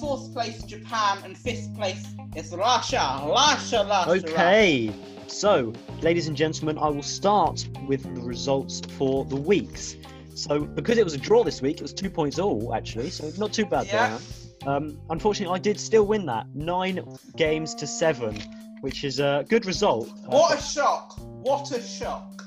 Fourth 0.00 0.32
place, 0.32 0.62
Japan, 0.64 1.18
and 1.24 1.36
fifth 1.36 1.74
place 1.74 2.04
is 2.34 2.54
Russia. 2.54 3.22
Russia, 3.26 3.86
Russia. 3.88 4.10
Okay, 4.10 4.92
so 5.26 5.72
ladies 6.02 6.28
and 6.28 6.36
gentlemen, 6.36 6.76
I 6.78 6.88
will 6.88 7.02
start 7.02 7.66
with 7.88 8.02
the 8.02 8.20
results 8.20 8.82
for 8.98 9.24
the 9.24 9.36
weeks. 9.36 9.96
So 10.34 10.60
because 10.60 10.98
it 10.98 11.04
was 11.04 11.14
a 11.14 11.18
draw 11.18 11.42
this 11.44 11.62
week, 11.62 11.76
it 11.76 11.82
was 11.82 11.94
two 11.94 12.10
points 12.10 12.38
all 12.38 12.74
actually, 12.74 13.08
so 13.10 13.30
not 13.38 13.52
too 13.54 13.64
bad 13.64 13.86
Yeah. 13.86 14.18
there. 14.64 14.74
Um, 14.74 14.98
unfortunately, 15.08 15.54
I 15.54 15.58
did 15.60 15.80
still 15.80 16.04
win 16.04 16.26
that 16.26 16.46
nine 16.54 17.00
games 17.36 17.74
to 17.76 17.86
seven, 17.86 18.36
which 18.82 19.02
is 19.04 19.18
a 19.18 19.46
good 19.48 19.64
result. 19.64 20.10
What 20.26 20.58
a 20.58 20.62
shock! 20.62 21.14
What 21.18 21.70
a 21.70 21.80
shock! 21.80 22.44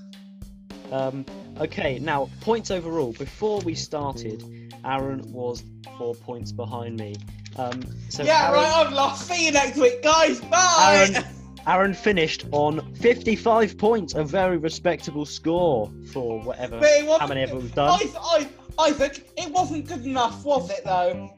Um, 0.91 1.25
okay, 1.59 1.97
now 1.99 2.29
points 2.41 2.69
overall. 2.69 3.13
Before 3.13 3.59
we 3.62 3.73
started, 3.75 4.43
Aaron 4.85 5.21
was 5.31 5.63
four 5.97 6.15
points 6.15 6.51
behind 6.51 6.97
me. 6.97 7.15
Um, 7.57 7.81
so 8.09 8.23
yeah, 8.23 8.49
Aaron, 8.49 8.61
right. 8.63 8.85
I've 8.87 8.93
lost. 8.93 9.27
See 9.27 9.45
you 9.45 9.51
next 9.51 9.77
week, 9.77 10.01
guys. 10.03 10.39
Bye. 10.41 11.09
Aaron, 11.13 11.25
Aaron 11.67 11.93
finished 11.93 12.45
on 12.51 12.93
55 12.95 13.77
points, 13.77 14.13
a 14.13 14.23
very 14.23 14.57
respectable 14.57 15.25
score 15.25 15.91
for 16.13 16.39
whatever, 16.41 16.79
But 16.79 16.89
it 16.89 17.05
wasn't 17.05 17.21
how 17.21 17.27
many 17.27 17.45
good- 17.45 17.55
we've 17.63 17.75
done. 17.75 17.99
I, 18.01 18.47
I, 18.79 18.87
Isaac, 18.89 19.29
it 19.37 19.51
wasn't 19.51 19.87
good 19.87 20.05
enough, 20.05 20.43
was 20.45 20.69
it 20.69 20.83
though? 20.85 21.29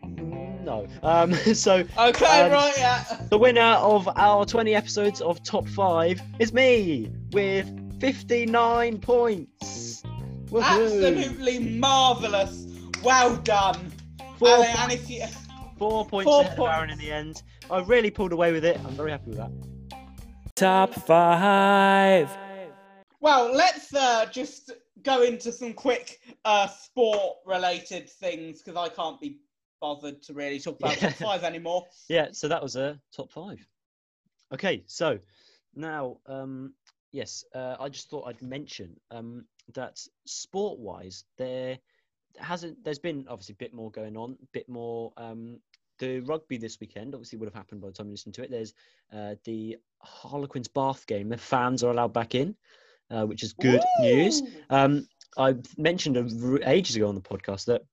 No. 0.64 0.88
Um, 1.02 1.34
so 1.56 1.84
Okay, 1.98 2.42
Um, 2.42 2.52
right, 2.52 2.74
yeah. 2.78 3.04
the 3.30 3.38
winner 3.38 3.62
of 3.62 4.08
our 4.16 4.46
20 4.46 4.76
episodes 4.76 5.20
of 5.22 5.42
Top 5.44 5.68
5 5.68 6.22
is 6.40 6.54
me 6.54 7.10
with 7.32 7.68
59 8.00 9.00
points. 9.00 10.04
Woohoo. 10.52 10.62
Absolutely 10.62 11.60
marvellous. 11.60 12.66
Well 13.04 13.36
done. 13.38 13.92
Four, 14.38 14.50
and, 14.50 14.78
and 14.80 14.92
if 14.92 15.10
you, 15.10 15.26
four 15.78 16.06
points 16.06 16.30
four 16.30 16.42
ahead 16.42 16.60
of 16.60 16.68
Aaron 16.68 16.90
in 16.92 17.00
the 17.00 17.12
end. 17.12 17.42
I 17.70 17.80
really 17.82 18.12
pulled 18.12 18.32
away 18.32 18.52
with 18.52 18.64
it. 18.64 18.80
I'm 18.86 18.94
very 18.94 19.10
happy 19.12 19.32
with 19.32 19.38
that. 19.38 19.52
Top 20.56 20.94
five. 20.94 22.30
well, 23.20 23.52
let's 23.52 23.94
uh, 23.96 24.28
just 24.32 24.72
go 25.02 25.24
into 25.24 25.52
some 25.52 25.74
quick 25.74 26.20
uh, 26.46 26.68
sport-related 26.68 28.08
things 28.10 28.62
because 28.62 28.78
I 28.78 28.94
can't 28.94 29.20
be 29.20 29.40
bothered 29.80 30.22
to 30.24 30.34
really 30.34 30.60
talk 30.60 30.80
about 30.80 31.02
Yeah. 31.02 31.10
top 31.14 31.18
five 31.18 31.44
anymore. 31.44 31.86
Yeah, 32.08 32.28
so 32.34 32.48
that 32.48 32.62
was 32.62 32.76
a 32.76 33.00
top 33.12 33.32
five. 33.32 33.66
Okay, 34.54 34.84
so 34.86 35.18
now, 35.76 36.18
um, 36.28 36.74
yes, 37.12 37.44
uh, 37.56 37.78
I 37.80 37.90
just 37.90 38.10
thought 38.12 38.28
I'd 38.28 38.42
mention 38.44 38.96
um, 39.10 39.46
that 39.74 40.00
sport-wise, 40.28 41.24
there 41.40 41.80
hasn't. 42.40 42.84
There's 42.84 43.00
been 43.00 43.26
obviously 43.30 43.54
a 43.54 43.64
bit 43.64 43.74
more 43.74 43.92
going 43.92 44.18
on, 44.18 44.38
a 44.42 44.48
bit 44.54 44.68
more. 44.70 45.12
Um, 45.18 45.60
the 46.00 46.20
rugby 46.22 46.58
this 46.58 46.80
weekend 46.80 47.14
obviously 47.14 47.38
would 47.38 47.48
have 47.48 47.54
happened 47.54 47.82
by 47.82 47.88
the 47.88 47.94
time 47.94 48.08
you 48.08 48.14
listen 48.14 48.32
to 48.34 48.44
it. 48.44 48.50
There's 48.50 48.74
uh, 49.14 49.36
the 49.46 49.78
Harlequins 50.00 50.68
Bath 50.68 51.06
game. 51.06 51.30
The 51.30 51.38
fans 51.38 51.84
are 51.84 51.92
allowed 51.92 52.14
back 52.14 52.34
in, 52.34 52.56
uh, 53.10 53.26
which 53.26 53.44
is 53.44 53.54
good 53.54 53.84
news. 54.00 54.42
Um, 54.70 55.08
I 55.38 55.56
mentioned 55.78 56.18
ages 56.66 56.96
ago 56.96 57.08
on 57.08 57.16
the 57.16 57.22
podcast 57.22 57.66
that 57.66 57.84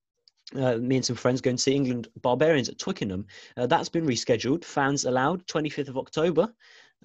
uh, 0.57 0.79
me 0.79 0.97
and 0.97 1.05
some 1.05 1.17
friends 1.17 1.41
going 1.41 1.57
to 1.57 1.63
see 1.63 1.75
England 1.75 2.09
Barbarians 2.23 2.69
at 2.69 2.79
Twickenham. 2.79 3.27
Uh, 3.57 3.67
that's 3.67 3.89
been 3.91 4.07
rescheduled. 4.07 4.65
Fans 4.65 5.05
allowed, 5.05 5.47
25th 5.47 5.89
of 5.89 5.99
October. 5.99 6.53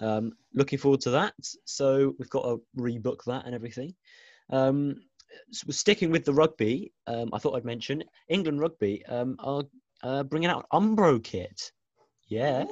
Um, 0.00 0.32
looking 0.54 0.78
forward 0.78 1.02
to 1.02 1.10
that. 1.10 1.34
So 1.64 2.14
we've 2.18 2.30
got 2.30 2.42
to 2.42 2.62
rebook 2.76 3.24
that 3.26 3.44
and 3.46 3.54
everything. 3.54 3.94
Um, 4.50 5.02
sticking 5.50 6.10
with 6.10 6.24
the 6.24 6.32
rugby. 6.32 6.92
Um, 7.06 7.30
I 7.32 7.38
thought 7.38 7.56
I'd 7.56 7.64
mention 7.64 8.04
England 8.28 8.60
Rugby 8.60 9.04
um, 9.06 9.36
are 9.38 9.64
uh, 10.02 10.22
bringing 10.24 10.50
out 10.50 10.66
Umbro 10.72 11.22
kit. 11.22 11.72
Yeah. 12.28 12.64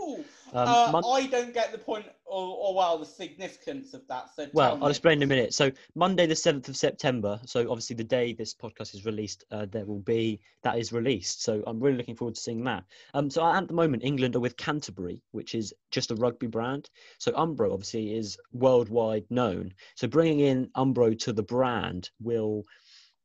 Um, 0.54 0.68
uh, 0.68 0.88
Mon- 0.92 1.04
I 1.06 1.26
don't 1.26 1.54
get 1.54 1.72
the 1.72 1.78
point, 1.78 2.06
or, 2.26 2.56
or 2.56 2.74
well, 2.74 2.98
the 2.98 3.06
significance 3.06 3.94
of 3.94 4.06
that. 4.08 4.28
So 4.34 4.48
Well, 4.52 4.72
I'll 4.74 4.80
me. 4.80 4.90
explain 4.90 5.18
in 5.18 5.22
a 5.24 5.26
minute. 5.26 5.54
So 5.54 5.70
Monday, 5.94 6.26
the 6.26 6.36
seventh 6.36 6.68
of 6.68 6.76
September. 6.76 7.40
So 7.46 7.70
obviously, 7.70 7.96
the 7.96 8.04
day 8.04 8.32
this 8.32 8.54
podcast 8.54 8.94
is 8.94 9.04
released, 9.04 9.44
uh, 9.50 9.66
there 9.70 9.86
will 9.86 10.00
be 10.00 10.40
that 10.62 10.78
is 10.78 10.92
released. 10.92 11.42
So 11.42 11.62
I'm 11.66 11.80
really 11.80 11.96
looking 11.96 12.16
forward 12.16 12.34
to 12.34 12.40
seeing 12.40 12.64
that. 12.64 12.84
Um, 13.14 13.30
so 13.30 13.44
at 13.44 13.68
the 13.68 13.74
moment, 13.74 14.04
England 14.04 14.36
are 14.36 14.40
with 14.40 14.56
Canterbury, 14.56 15.22
which 15.32 15.54
is 15.54 15.72
just 15.90 16.10
a 16.10 16.16
rugby 16.16 16.46
brand. 16.46 16.90
So 17.18 17.32
Umbro 17.32 17.72
obviously 17.72 18.14
is 18.14 18.38
worldwide 18.52 19.24
known. 19.30 19.72
So 19.96 20.06
bringing 20.08 20.40
in 20.40 20.68
Umbro 20.76 21.18
to 21.20 21.32
the 21.32 21.42
brand 21.42 22.10
will 22.20 22.64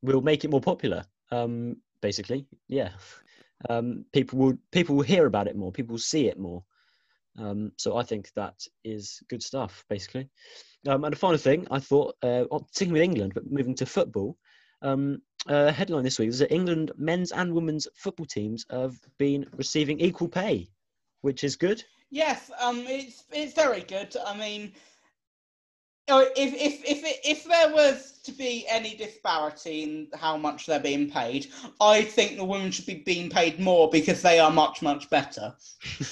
will 0.02 0.20
make 0.22 0.44
it 0.44 0.50
more 0.50 0.60
popular. 0.60 1.04
Um, 1.30 1.76
basically, 2.00 2.46
yeah. 2.68 2.90
Um, 3.68 4.04
people 4.12 4.38
will 4.38 4.58
people 4.72 4.96
will 4.96 5.02
hear 5.02 5.26
about 5.26 5.48
it 5.48 5.56
more. 5.56 5.72
People 5.72 5.94
will 5.94 5.98
see 5.98 6.28
it 6.28 6.38
more. 6.38 6.62
Um, 7.38 7.72
so 7.76 7.96
I 7.96 8.02
think 8.02 8.32
that 8.34 8.54
is 8.84 9.22
good 9.28 9.42
stuff, 9.42 9.84
basically. 9.88 10.28
Um, 10.88 11.04
and 11.04 11.14
a 11.14 11.16
final 11.16 11.38
thing, 11.38 11.66
I 11.70 11.78
thought, 11.78 12.16
uh, 12.22 12.44
sticking 12.72 12.92
with 12.92 13.02
England, 13.02 13.32
but 13.34 13.50
moving 13.50 13.74
to 13.76 13.86
football, 13.86 14.36
um, 14.82 15.22
headline 15.48 16.04
this 16.04 16.18
week 16.18 16.28
is 16.28 16.40
that 16.40 16.52
England 16.52 16.92
men's 16.96 17.32
and 17.32 17.52
women's 17.52 17.86
football 17.94 18.26
teams 18.26 18.64
have 18.70 18.96
been 19.18 19.46
receiving 19.56 20.00
equal 20.00 20.28
pay, 20.28 20.68
which 21.22 21.44
is 21.44 21.56
good. 21.56 21.82
Yes, 22.10 22.50
um, 22.60 22.84
it's 22.86 23.24
it's 23.32 23.52
very 23.52 23.82
good. 23.82 24.16
I 24.26 24.36
mean, 24.36 24.72
if 26.10 26.54
if 26.54 26.82
if 26.84 27.20
if 27.24 27.44
there 27.44 27.72
was 27.72 28.18
to 28.24 28.32
be 28.32 28.66
any 28.68 28.94
disparity 28.96 29.82
in 29.82 30.08
how 30.14 30.36
much 30.36 30.66
they're 30.66 30.80
being 30.80 31.10
paid, 31.10 31.46
I 31.80 32.02
think 32.02 32.36
the 32.36 32.44
women 32.44 32.70
should 32.70 32.86
be 32.86 32.96
being 32.96 33.30
paid 33.30 33.58
more 33.60 33.88
because 33.90 34.22
they 34.22 34.38
are 34.38 34.50
much 34.50 34.82
much 34.82 35.08
better. 35.10 35.54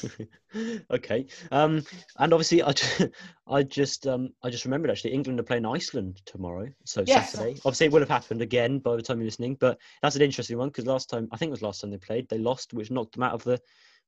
okay. 0.91 1.27
Um, 1.51 1.85
and 2.19 2.33
obviously, 2.33 2.63
I, 2.63 2.73
ju- 2.73 3.11
I 3.49 3.63
just 3.63 4.07
um, 4.07 4.31
I 4.43 4.51
just 4.51 4.65
remembered 4.65 4.91
actually 4.91 5.13
England 5.13 5.41
are 5.41 5.45
playing 5.45 5.67
Iceland 5.67 6.21
tomorrow, 6.27 6.69
so 6.85 7.03
Yes. 7.07 7.33
Saturday. 7.33 7.53
Obviously, 7.65 7.87
it 7.87 7.93
would 7.93 8.03
have 8.03 8.09
happened 8.09 8.43
again 8.43 8.79
by 8.79 8.97
the 8.97 9.03
time 9.03 9.19
you're 9.19 9.27
listening, 9.27 9.57
but 9.59 9.79
that's 10.03 10.17
an 10.17 10.23
interesting 10.23 10.59
one 10.59 10.69
because 10.69 10.87
last 10.87 11.09
time 11.11 11.29
I 11.33 11.37
think 11.37 11.49
it 11.49 11.53
was 11.53 11.63
last 11.63 11.81
time 11.81 11.91
they 11.91 11.99
played, 11.99 12.29
they 12.29 12.39
lost, 12.39 12.73
which 12.75 12.91
knocked 12.91 13.15
them 13.15 13.23
out 13.23 13.33
of 13.35 13.45
the 13.45 13.53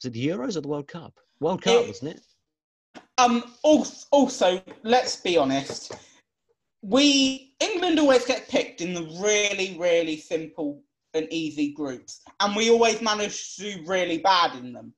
was 0.00 0.04
it 0.04 0.12
the 0.12 0.28
Euros 0.28 0.56
or 0.56 0.60
the 0.60 0.68
World 0.68 0.86
Cup? 0.88 1.18
World 1.40 1.62
Cup, 1.62 1.82
It- 1.82 1.88
wasn't 1.88 2.12
it? 2.12 2.20
Um, 3.18 3.42
also, 3.62 4.06
also, 4.12 4.62
let's 4.84 5.16
be 5.16 5.36
honest. 5.36 5.92
We 6.82 7.54
England 7.58 7.98
always 7.98 8.24
get 8.24 8.48
picked 8.48 8.80
in 8.80 8.94
the 8.94 9.02
really 9.20 9.76
really 9.78 10.16
simple 10.16 10.82
and 11.12 11.26
easy 11.32 11.72
groups, 11.72 12.22
and 12.38 12.54
we 12.54 12.70
always 12.70 13.02
manage 13.02 13.56
to 13.56 13.62
do 13.62 13.82
really 13.86 14.18
bad 14.18 14.56
in 14.56 14.72
them. 14.72 14.94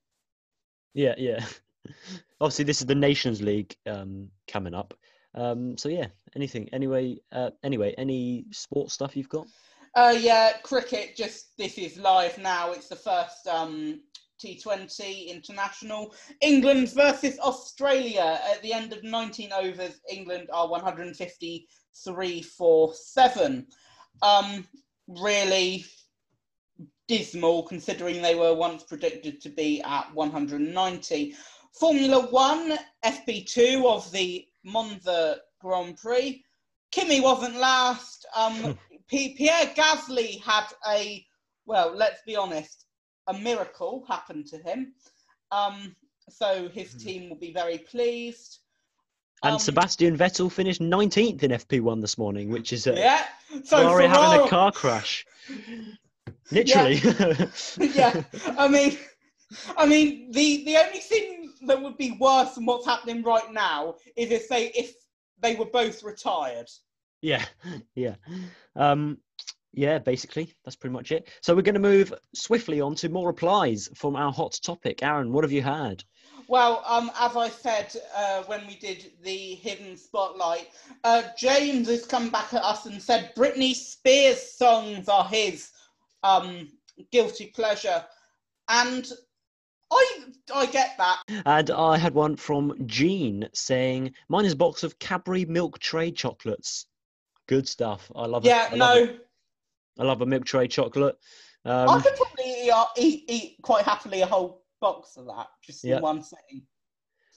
Yeah, 0.92 1.14
yeah. 1.16 1.44
Obviously, 2.40 2.66
this 2.66 2.80
is 2.80 2.86
the 2.86 2.94
Nations 2.94 3.40
League 3.40 3.74
um, 3.86 4.28
coming 4.46 4.74
up. 4.74 4.92
Um, 5.34 5.78
so 5.78 5.88
yeah, 5.88 6.08
anything. 6.36 6.68
Anyway, 6.72 7.18
uh, 7.32 7.50
anyway, 7.64 7.94
any 7.96 8.44
sports 8.50 8.92
stuff 8.92 9.16
you've 9.16 9.28
got? 9.30 9.46
Uh, 9.94 10.14
yeah, 10.18 10.52
cricket. 10.62 11.16
Just 11.16 11.56
this 11.56 11.78
is 11.78 11.96
live 11.96 12.36
now. 12.36 12.72
It's 12.72 12.88
the 12.88 12.96
first 12.96 13.46
um 13.46 14.00
T20 14.42 15.28
international. 15.28 16.14
England 16.40 16.92
versus 16.92 17.38
Australia 17.40 18.40
at 18.50 18.62
the 18.62 18.72
end 18.72 18.92
of 18.92 19.04
19 19.04 19.52
overs. 19.52 20.00
England 20.08 20.48
are 20.52 20.68
153 20.68 22.42
for 22.42 22.94
seven. 22.94 23.66
Um, 24.22 24.66
really 25.08 25.84
dismal 27.08 27.64
considering 27.64 28.22
they 28.22 28.36
were 28.36 28.54
once 28.54 28.84
predicted 28.84 29.40
to 29.40 29.48
be 29.48 29.82
at 29.82 30.14
190. 30.14 31.34
Formula 31.72 32.26
One, 32.30 32.78
FP2 33.04 33.84
of 33.84 34.10
the 34.12 34.46
Monza 34.64 35.38
Grand 35.60 35.96
Prix. 35.96 36.44
Kimi 36.90 37.20
wasn't 37.20 37.56
last. 37.56 38.26
Um, 38.36 38.78
Pierre 39.08 39.66
Gasly 39.76 40.40
had 40.42 40.66
a, 40.88 41.24
well, 41.66 41.92
let's 41.94 42.22
be 42.22 42.36
honest, 42.36 42.86
a 43.30 43.38
miracle 43.38 44.04
happened 44.08 44.46
to 44.46 44.58
him. 44.58 44.92
Um, 45.52 45.96
so 46.28 46.68
his 46.68 46.94
team 46.94 47.28
will 47.28 47.38
be 47.38 47.52
very 47.52 47.78
pleased. 47.78 48.58
And 49.42 49.54
Um, 49.54 49.58
Sebastian 49.58 50.16
Vettel 50.16 50.52
finished 50.52 50.80
19th 50.80 51.42
in 51.42 51.52
FP1 51.52 52.00
this 52.00 52.18
morning, 52.18 52.50
which 52.50 52.72
is 52.72 52.86
a 52.86 52.94
Yeah. 52.94 53.26
So 53.64 53.78
Ferrari 53.78 54.06
having 54.06 54.46
a 54.46 54.48
car 54.48 54.70
crash. 54.70 55.26
Literally. 56.52 57.00
yeah, 57.78 58.22
I 58.58 58.68
mean, 58.68 58.98
I 59.76 59.86
mean, 59.86 60.30
the 60.30 60.64
the 60.64 60.76
only 60.76 61.00
thing 61.00 61.52
that 61.66 61.80
would 61.80 61.96
be 61.96 62.16
worse 62.20 62.54
than 62.54 62.66
what's 62.66 62.86
happening 62.86 63.22
right 63.22 63.50
now 63.52 63.96
is 64.16 64.30
if 64.30 64.48
they 64.48 64.66
if 64.68 64.94
they 65.40 65.56
were 65.56 65.66
both 65.66 66.02
retired. 66.02 66.68
Yeah, 67.22 67.44
yeah. 67.94 68.16
Um, 68.76 69.18
yeah, 69.72 69.98
basically, 69.98 70.54
that's 70.64 70.76
pretty 70.76 70.92
much 70.92 71.12
it. 71.12 71.28
So 71.42 71.54
we're 71.54 71.62
going 71.62 71.74
to 71.74 71.80
move 71.80 72.12
swiftly 72.34 72.80
on 72.80 72.94
to 72.96 73.08
more 73.08 73.28
replies 73.28 73.88
from 73.94 74.16
our 74.16 74.32
hot 74.32 74.58
topic. 74.62 75.02
Aaron, 75.02 75.32
what 75.32 75.44
have 75.44 75.52
you 75.52 75.62
had? 75.62 76.02
Well, 76.48 76.82
um, 76.84 77.12
as 77.20 77.36
I 77.36 77.48
said 77.48 77.94
uh, 78.16 78.42
when 78.44 78.66
we 78.66 78.74
did 78.74 79.12
the 79.22 79.54
hidden 79.54 79.96
spotlight, 79.96 80.70
uh, 81.04 81.22
James 81.38 81.86
has 81.88 82.04
come 82.04 82.28
back 82.30 82.52
at 82.52 82.64
us 82.64 82.86
and 82.86 83.00
said 83.00 83.32
Britney 83.36 83.72
Spears 83.72 84.42
songs 84.42 85.08
are 85.08 85.24
his 85.24 85.70
um, 86.24 86.68
guilty 87.12 87.46
pleasure, 87.46 88.04
and 88.68 89.08
I 89.92 90.24
I 90.52 90.66
get 90.66 90.96
that. 90.98 91.22
And 91.46 91.70
I 91.70 91.96
had 91.96 92.14
one 92.14 92.34
from 92.34 92.74
Jean 92.86 93.48
saying, 93.54 94.12
"Mine 94.28 94.44
is 94.44 94.54
a 94.54 94.56
box 94.56 94.82
of 94.82 94.98
Cadbury 94.98 95.44
milk 95.44 95.78
tray 95.78 96.10
chocolates. 96.10 96.86
Good 97.46 97.68
stuff. 97.68 98.10
I 98.16 98.26
love 98.26 98.44
it. 98.44 98.48
Yeah, 98.48 98.70
no, 98.74 98.94
it. 98.94 99.29
I 100.00 100.04
love 100.04 100.22
a 100.22 100.26
milk 100.26 100.46
tray 100.46 100.66
chocolate. 100.66 101.16
I 101.66 101.84
Um, 101.84 102.02
could 102.02 102.14
probably 102.16 102.64
eat, 102.64 102.70
uh, 102.70 102.86
eat, 102.96 103.24
eat 103.28 103.56
quite 103.60 103.84
happily 103.84 104.22
a 104.22 104.26
whole 104.26 104.64
box 104.80 105.18
of 105.18 105.26
that 105.26 105.48
just 105.62 105.84
Yeah. 105.84 105.96
in 105.96 106.02
one 106.02 106.22
sitting. 106.22 106.66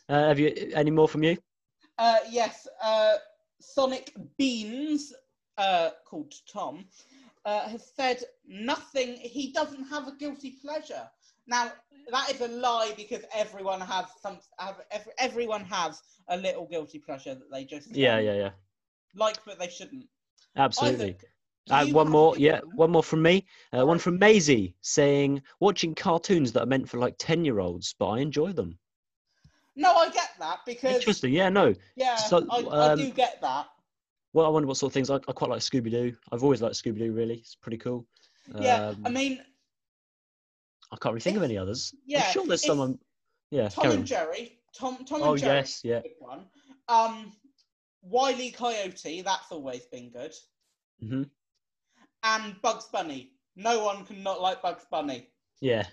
uh, 0.09 0.27
have 0.27 0.39
you 0.39 0.71
any 0.73 0.91
more 0.91 1.07
from 1.09 1.23
you? 1.23 1.37
Uh, 1.97 2.19
yes, 2.29 2.67
uh, 2.81 3.17
Sonic 3.59 4.13
Beans, 4.37 5.13
uh, 5.57 5.91
called 6.05 6.33
Tom, 6.47 6.87
uh, 7.45 7.67
has 7.67 7.91
said 7.95 8.23
nothing. 8.45 9.17
He 9.17 9.51
doesn't 9.51 9.83
have 9.85 10.07
a 10.07 10.15
guilty 10.15 10.51
pleasure. 10.51 11.09
Now 11.47 11.71
that 12.11 12.31
is 12.31 12.39
a 12.41 12.47
lie 12.47 12.93
because 12.95 13.23
everyone 13.33 13.81
has 13.81 14.05
some. 14.21 14.39
Have, 14.57 14.81
every, 14.91 15.13
everyone 15.17 15.65
has 15.65 16.01
a 16.29 16.37
little 16.37 16.65
guilty 16.65 16.99
pleasure 16.99 17.35
that 17.35 17.51
they 17.51 17.65
just 17.65 17.93
Yeah, 17.93 18.19
yeah, 18.19 18.35
yeah. 18.35 18.51
like, 19.15 19.37
but 19.45 19.59
they 19.59 19.69
shouldn't. 19.69 20.07
Absolutely. 20.55 21.05
Isaac, 21.05 21.25
Uh, 21.69 21.85
one 21.87 22.09
more, 22.09 22.37
yeah, 22.37 22.59
one 22.75 22.91
more 22.91 23.03
from 23.03 23.21
me. 23.21 23.45
Uh, 23.71 23.85
one 23.85 23.97
from 23.99 24.19
Maisie 24.19 24.75
saying, 24.81 25.41
watching 25.59 25.95
cartoons 25.95 26.51
that 26.51 26.63
are 26.63 26.67
meant 26.67 26.89
for 26.89 26.97
like 26.97 27.15
10 27.17 27.45
year 27.45 27.59
olds, 27.59 27.95
but 27.97 28.09
I 28.09 28.19
enjoy 28.19 28.51
them. 28.51 28.77
No, 29.75 29.93
I 29.95 30.09
get 30.09 30.29
that 30.39 30.59
because 30.65 30.95
Interesting. 30.95 31.33
Yeah, 31.33 31.49
no. 31.49 31.73
yeah, 31.95 32.15
So, 32.15 32.45
I, 32.49 32.57
I 32.59 32.91
um, 32.91 32.97
do 32.99 33.09
get 33.11 33.41
that. 33.41 33.67
Well, 34.33 34.45
I 34.45 34.49
wonder 34.49 34.67
what 34.67 34.77
sort 34.77 34.89
of 34.89 34.93
things 34.93 35.09
I, 35.09 35.15
I 35.15 35.31
quite 35.31 35.49
like 35.49 35.61
Scooby 35.61 35.89
Doo. 35.89 36.15
I've 36.31 36.43
always 36.43 36.61
liked 36.61 36.75
Scooby 36.75 36.99
Doo, 36.99 37.13
really. 37.13 37.35
It's 37.35 37.55
pretty 37.55 37.77
cool. 37.77 38.05
Yeah, 38.59 38.87
Um, 38.89 39.03
I 39.05 39.09
mean, 39.09 39.39
I 40.91 40.97
can't 40.97 41.13
really 41.13 41.21
think 41.21 41.37
of 41.37 41.43
any 41.43 41.57
others. 41.57 41.93
yeah, 42.05 42.25
I'm 42.27 42.33
sure 42.33 42.45
there's 42.45 42.63
someone. 42.65 42.99
Yeah, 43.51 43.69
Tom 43.69 43.91
and. 43.91 44.05
Jerry, 44.05 44.59
Tom, 44.77 45.05
Tom 45.05 45.21
Oh, 45.23 45.31
and 45.31 45.39
Jerry, 45.39 45.57
yes, 45.59 45.81
yeah. 45.83 46.01
one. 46.19 46.45
Um, 46.89 47.31
Wiley 48.01 48.51
Coyote, 48.51 49.21
that's 49.21 49.51
always 49.51 49.85
been 49.85 50.09
good. 50.09 50.33
hmm 50.99 51.23
And 52.23 52.61
Bugs 52.61 52.85
Bunny. 52.91 53.31
No 53.55 53.83
one 53.83 54.05
can 54.05 54.23
not 54.23 54.41
like 54.41 54.61
Bugs 54.61 54.85
Bunny. 54.89 55.27
Yeah. 55.61 55.85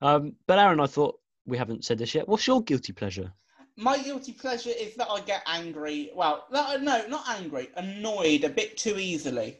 Um, 0.00 0.34
but 0.46 0.58
Aaron, 0.58 0.80
I 0.80 0.86
thought 0.86 1.18
we 1.46 1.56
haven't 1.58 1.84
said 1.84 1.98
this 1.98 2.14
yet. 2.14 2.28
What's 2.28 2.46
your 2.46 2.62
guilty 2.62 2.92
pleasure? 2.92 3.32
My 3.76 3.98
guilty 3.98 4.32
pleasure 4.32 4.70
is 4.78 4.94
that 4.96 5.08
I 5.08 5.20
get 5.20 5.42
angry. 5.46 6.10
Well, 6.14 6.46
that, 6.50 6.82
no, 6.82 7.06
not 7.06 7.24
angry. 7.28 7.70
Annoyed 7.76 8.44
a 8.44 8.48
bit 8.48 8.76
too 8.76 8.98
easily. 8.98 9.58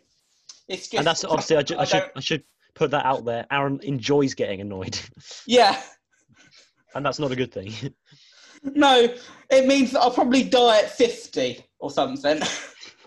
It's 0.69 0.83
just. 0.89 0.95
and 0.95 1.07
that's 1.07 1.25
obviously, 1.25 1.57
I, 1.57 1.63
ju- 1.63 1.77
I, 1.77 1.83
I 1.83 1.85
should, 1.85 2.11
I 2.17 2.21
should 2.21 2.45
put 2.75 2.91
that 2.91 3.07
out 3.07 3.25
there. 3.25 3.47
Aaron 3.51 3.81
enjoys 3.83 4.35
getting 4.35 4.61
annoyed, 4.61 4.99
Yeah. 5.47 5.81
and 6.95 7.05
that's 7.05 7.19
not 7.19 7.33
a 7.33 7.37
good 7.37 7.53
thing. 7.53 7.73
No, 8.63 9.09
it 9.51 9.67
means 9.67 9.91
that 9.91 10.01
I'll 10.01 10.13
probably 10.13 10.45
die 10.45 10.79
at 10.79 10.91
fifty 10.91 11.65
or 11.81 11.91
something. 11.91 12.41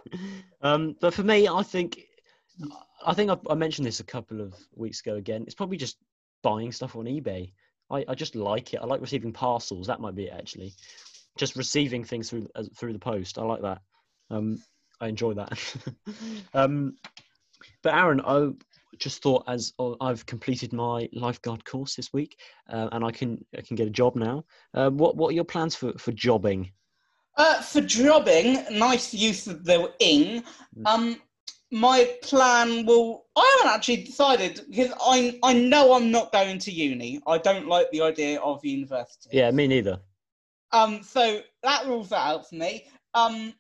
um, 0.62 0.96
but 1.00 1.14
for 1.14 1.24
me, 1.24 1.48
I 1.48 1.64
think, 1.64 2.02
I 3.06 3.14
think 3.14 3.30
I, 3.32 3.38
I 3.50 3.56
mentioned 3.56 3.86
this 3.86 4.00
a 4.00 4.06
couple 4.06 4.42
of 4.42 4.56
weeks 4.76 5.02
ago. 5.02 5.16
Again, 5.16 5.44
it's 5.44 5.56
probably 5.56 5.78
just 5.78 5.98
buying 6.42 6.72
stuff 6.72 6.96
on 6.96 7.06
eBay. 7.06 7.52
I, 7.90 8.06
I 8.08 8.16
just 8.16 8.36
like 8.36 8.74
it. 8.74 8.80
I 8.82 8.86
like 8.86 9.02
receiving 9.02 9.34
parcels. 9.34 9.88
That 9.88 10.00
might 10.00 10.16
be 10.16 10.26
it 10.26 10.34
actually. 10.38 10.74
Just 11.38 11.56
receiving 11.56 12.04
things 12.04 12.30
through 12.30 12.48
uh, 12.56 12.64
through 12.76 12.94
the 12.94 13.00
post. 13.00 13.38
I 13.38 13.44
like 13.44 13.62
that. 13.62 13.82
Um, 14.30 14.62
I 15.02 15.08
enjoy 15.08 15.34
that. 15.34 15.76
um, 16.54 16.96
but 17.84 17.94
Aaron, 17.94 18.22
I 18.22 18.52
just 18.98 19.22
thought 19.22 19.44
as 19.48 19.74
uh, 19.80 19.94
I've 20.02 20.26
completed 20.26 20.74
my 20.74 21.10
lifeguard 21.14 21.66
course 21.66 21.96
this 21.96 22.14
week, 22.14 22.40
uh, 22.70 22.90
and 22.92 23.04
I 23.04 23.12
can 23.12 23.44
I 23.58 23.62
can 23.62 23.76
get 23.76 23.88
a 23.88 23.92
job 23.92 24.16
now. 24.16 24.46
Uh, 24.74 24.90
what 24.90 25.18
what 25.18 25.30
are 25.30 25.36
your 25.36 25.44
plans 25.44 25.76
for 25.76 25.94
for 25.98 26.12
jobbing? 26.12 26.72
Uh, 27.38 27.62
for 27.62 27.82
jobbing, 27.82 28.64
nice 28.72 29.14
use 29.14 29.46
of 29.48 29.66
the 29.66 29.92
ing. 30.00 30.42
Um, 30.86 31.18
my 31.76 32.10
plan 32.24 32.86
will. 32.86 33.26
I 33.36 33.56
haven't 33.58 33.76
actually 33.76 34.04
decided 34.04 34.62
because 34.70 34.94
I 35.02 35.38
I 35.44 35.52
know 35.54 35.94
I'm 35.94 36.10
not 36.10 36.32
going 36.32 36.58
to 36.60 36.72
uni. 36.72 37.20
I 37.28 37.38
don't 37.38 37.68
like 37.68 37.92
the 37.92 38.02
idea 38.02 38.40
of 38.40 38.64
university. 38.64 39.30
Yeah, 39.34 39.52
me 39.52 39.68
neither. 39.68 40.00
Um, 40.72 41.04
so 41.04 41.42
that 41.64 41.86
rules 41.86 42.10
that 42.10 42.26
out 42.26 42.48
for 42.50 42.56
me. 42.56 42.86
Um, 43.14 43.54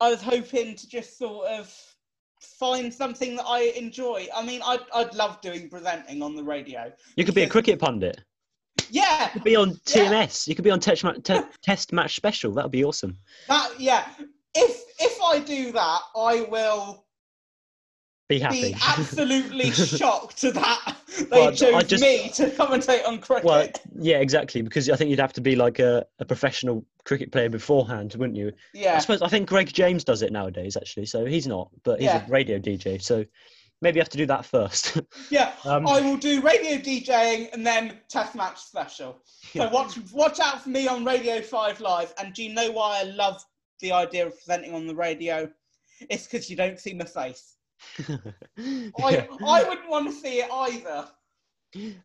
I 0.00 0.10
was 0.10 0.20
hoping 0.22 0.74
to 0.76 0.88
just 0.88 1.16
sort 1.18 1.46
of 1.48 1.74
find 2.40 2.92
something 2.92 3.36
that 3.36 3.46
I 3.46 3.72
enjoy. 3.76 4.28
I 4.36 4.44
mean, 4.44 4.60
I'd 4.64 4.80
I'd 4.94 5.14
love 5.14 5.40
doing 5.40 5.70
presenting 5.70 6.22
on 6.22 6.36
the 6.36 6.44
radio. 6.44 6.92
You 7.16 7.24
could 7.24 7.34
be 7.34 7.42
a 7.44 7.48
cricket 7.48 7.78
pundit. 7.80 8.20
Yeah, 8.90 9.24
You 9.24 9.30
could 9.32 9.44
be 9.44 9.56
on 9.56 9.70
Yeah. 9.70 10.04
TMS. 10.10 10.46
You 10.46 10.54
could 10.54 10.62
be 10.64 10.70
on 10.70 10.78
test, 10.80 11.02
ma- 11.02 11.12
te- 11.14 11.40
test 11.62 11.92
match 11.94 12.14
special. 12.16 12.52
That 12.52 12.64
would 12.66 12.72
be 12.72 12.84
awesome. 12.84 13.16
that 13.48 13.70
yeah. 13.80 14.06
If 14.54 14.82
if 15.00 15.20
I 15.22 15.38
do 15.38 15.72
that, 15.72 16.00
I 16.14 16.42
will 16.50 17.05
Be 18.28 18.38
happy. 18.40 18.72
be 18.72 18.76
absolutely 18.82 19.70
shocked 19.70 20.38
to 20.38 20.50
that 20.52 20.96
they 21.18 21.26
Well, 21.30 21.52
chose 21.52 21.84
just- 21.84 22.02
me 22.02 22.28
to 22.34 22.50
commentate 22.50 23.06
on 23.06 23.18
cricket. 23.20 23.44
well, 23.44 23.68
yeah, 24.00 24.18
exactly. 24.18 24.62
Because 24.62 24.90
I 24.90 24.96
think 24.96 25.10
you'd 25.10 25.20
have 25.20 25.32
to 25.34 25.40
be 25.40 25.54
like 25.54 25.78
a, 25.78 26.04
a 26.18 26.24
professional 26.24 26.84
cricket 27.04 27.30
player 27.30 27.48
beforehand, 27.48 28.14
wouldn't 28.18 28.36
you? 28.36 28.52
Yeah. 28.74 28.90
I 28.90 28.92
yeah, 28.94 28.98
suppose 28.98 29.22
I 29.22 29.28
think 29.28 29.48
Greg 29.48 29.72
James 29.72 30.02
does 30.02 30.22
it 30.22 30.32
nowadays, 30.32 30.76
actually. 30.76 31.06
So 31.06 31.24
he's 31.24 31.46
not, 31.46 31.70
but 31.84 32.00
he's 32.00 32.06
Yeah. 32.06 32.26
a 32.26 32.28
radio 32.28 32.58
DJ. 32.58 33.00
So 33.00 33.24
maybe 33.80 33.96
you 33.98 34.00
have 34.02 34.08
to 34.08 34.18
do 34.18 34.26
that 34.26 34.44
first. 34.44 35.00
yeah. 35.30 35.52
um, 35.64 35.86
I 35.86 36.00
will 36.00 36.16
do 36.16 36.40
radio 36.40 36.78
DJing 36.78 37.52
and 37.52 37.64
then 37.64 37.98
test 38.08 38.34
match 38.34 38.58
special. 38.58 39.18
So 39.52 39.68
watch 39.68 39.96
watch 40.12 40.40
out 40.40 40.62
for 40.62 40.68
me 40.70 40.88
on 40.88 41.04
Radio 41.04 41.40
Five 41.40 41.80
Live. 41.80 42.12
And 42.18 42.34
do 42.34 42.42
you 42.42 42.52
know 42.52 42.72
why 42.72 42.98
I 43.00 43.04
love 43.04 43.40
the 43.80 43.92
idea 43.92 44.26
of 44.26 44.34
presenting 44.36 44.74
on 44.74 44.88
the 44.88 44.94
radio? 44.96 45.48
It's 46.10 46.24
because 46.24 46.50
you 46.50 46.56
don't 46.56 46.78
see 46.80 46.92
my 46.92 47.04
face. 47.06 47.54
I 48.58 49.28
I 49.44 49.64
wouldn't 49.68 49.88
want 49.88 50.08
to 50.08 50.12
see 50.12 50.40
it 50.40 50.50
either. 50.50 51.08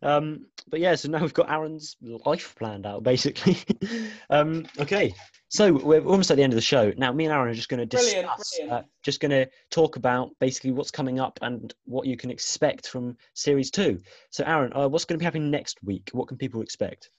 um, 0.02 0.48
but 0.70 0.80
yeah, 0.80 0.96
so 0.96 1.10
now 1.10 1.22
we've 1.22 1.34
got 1.34 1.50
Aaron's 1.52 1.96
life 2.02 2.56
planned 2.58 2.86
out, 2.86 3.04
basically. 3.04 3.58
um, 4.30 4.66
okay, 4.80 5.14
so 5.50 5.74
we're 5.74 6.04
almost 6.06 6.32
at 6.32 6.38
the 6.38 6.44
end 6.44 6.54
of 6.54 6.56
the 6.56 6.62
show. 6.62 6.94
Now, 6.98 7.12
me 7.12 7.26
and 7.26 7.34
Aaron 7.34 7.50
are 7.50 7.54
just 7.54 7.70
going 7.70 7.82
to 7.82 7.86
Brilliant, 7.86 8.28
discuss, 8.38 8.58
brilliant. 8.58 8.86
Uh, 8.86 8.88
just 9.04 9.20
going 9.20 9.32
to 9.32 9.50
talk 9.70 9.98
about 9.98 10.32
basically 10.40 10.72
what's 10.72 10.92
coming 10.92 11.20
up 11.20 11.38
and 11.42 11.74
what 11.86 12.08
you 12.08 12.16
can 12.16 12.32
expect 12.32 12.88
from 12.88 13.18
Series 13.34 13.70
2. 13.70 14.00
So, 14.30 14.44
Aaron, 14.46 14.72
uh, 14.74 14.88
what's 14.88 15.04
going 15.06 15.16
to 15.16 15.20
be 15.20 15.26
happening 15.26 15.52
next 15.52 15.78
week? 15.84 16.10
What 16.14 16.30
can 16.30 16.38
people 16.38 16.62
expect? 16.62 17.10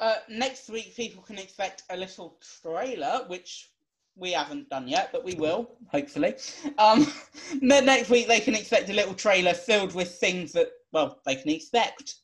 Uh, 0.00 0.16
next 0.28 0.68
week, 0.68 0.94
people 0.96 1.22
can 1.22 1.38
expect 1.38 1.84
a 1.90 1.96
little 1.96 2.38
trailer, 2.62 3.24
which 3.28 3.70
we 4.16 4.32
haven't 4.32 4.68
done 4.68 4.88
yet, 4.88 5.10
but 5.12 5.24
we 5.24 5.34
will, 5.34 5.70
hopefully. 5.88 6.34
Um, 6.78 7.06
next 7.60 8.10
week, 8.10 8.28
they 8.28 8.40
can 8.40 8.54
expect 8.54 8.88
a 8.90 8.92
little 8.92 9.14
trailer 9.14 9.54
filled 9.54 9.94
with 9.94 10.10
things 10.14 10.52
that, 10.52 10.68
well, 10.92 11.20
they 11.24 11.36
can 11.36 11.50
expect. 11.50 12.16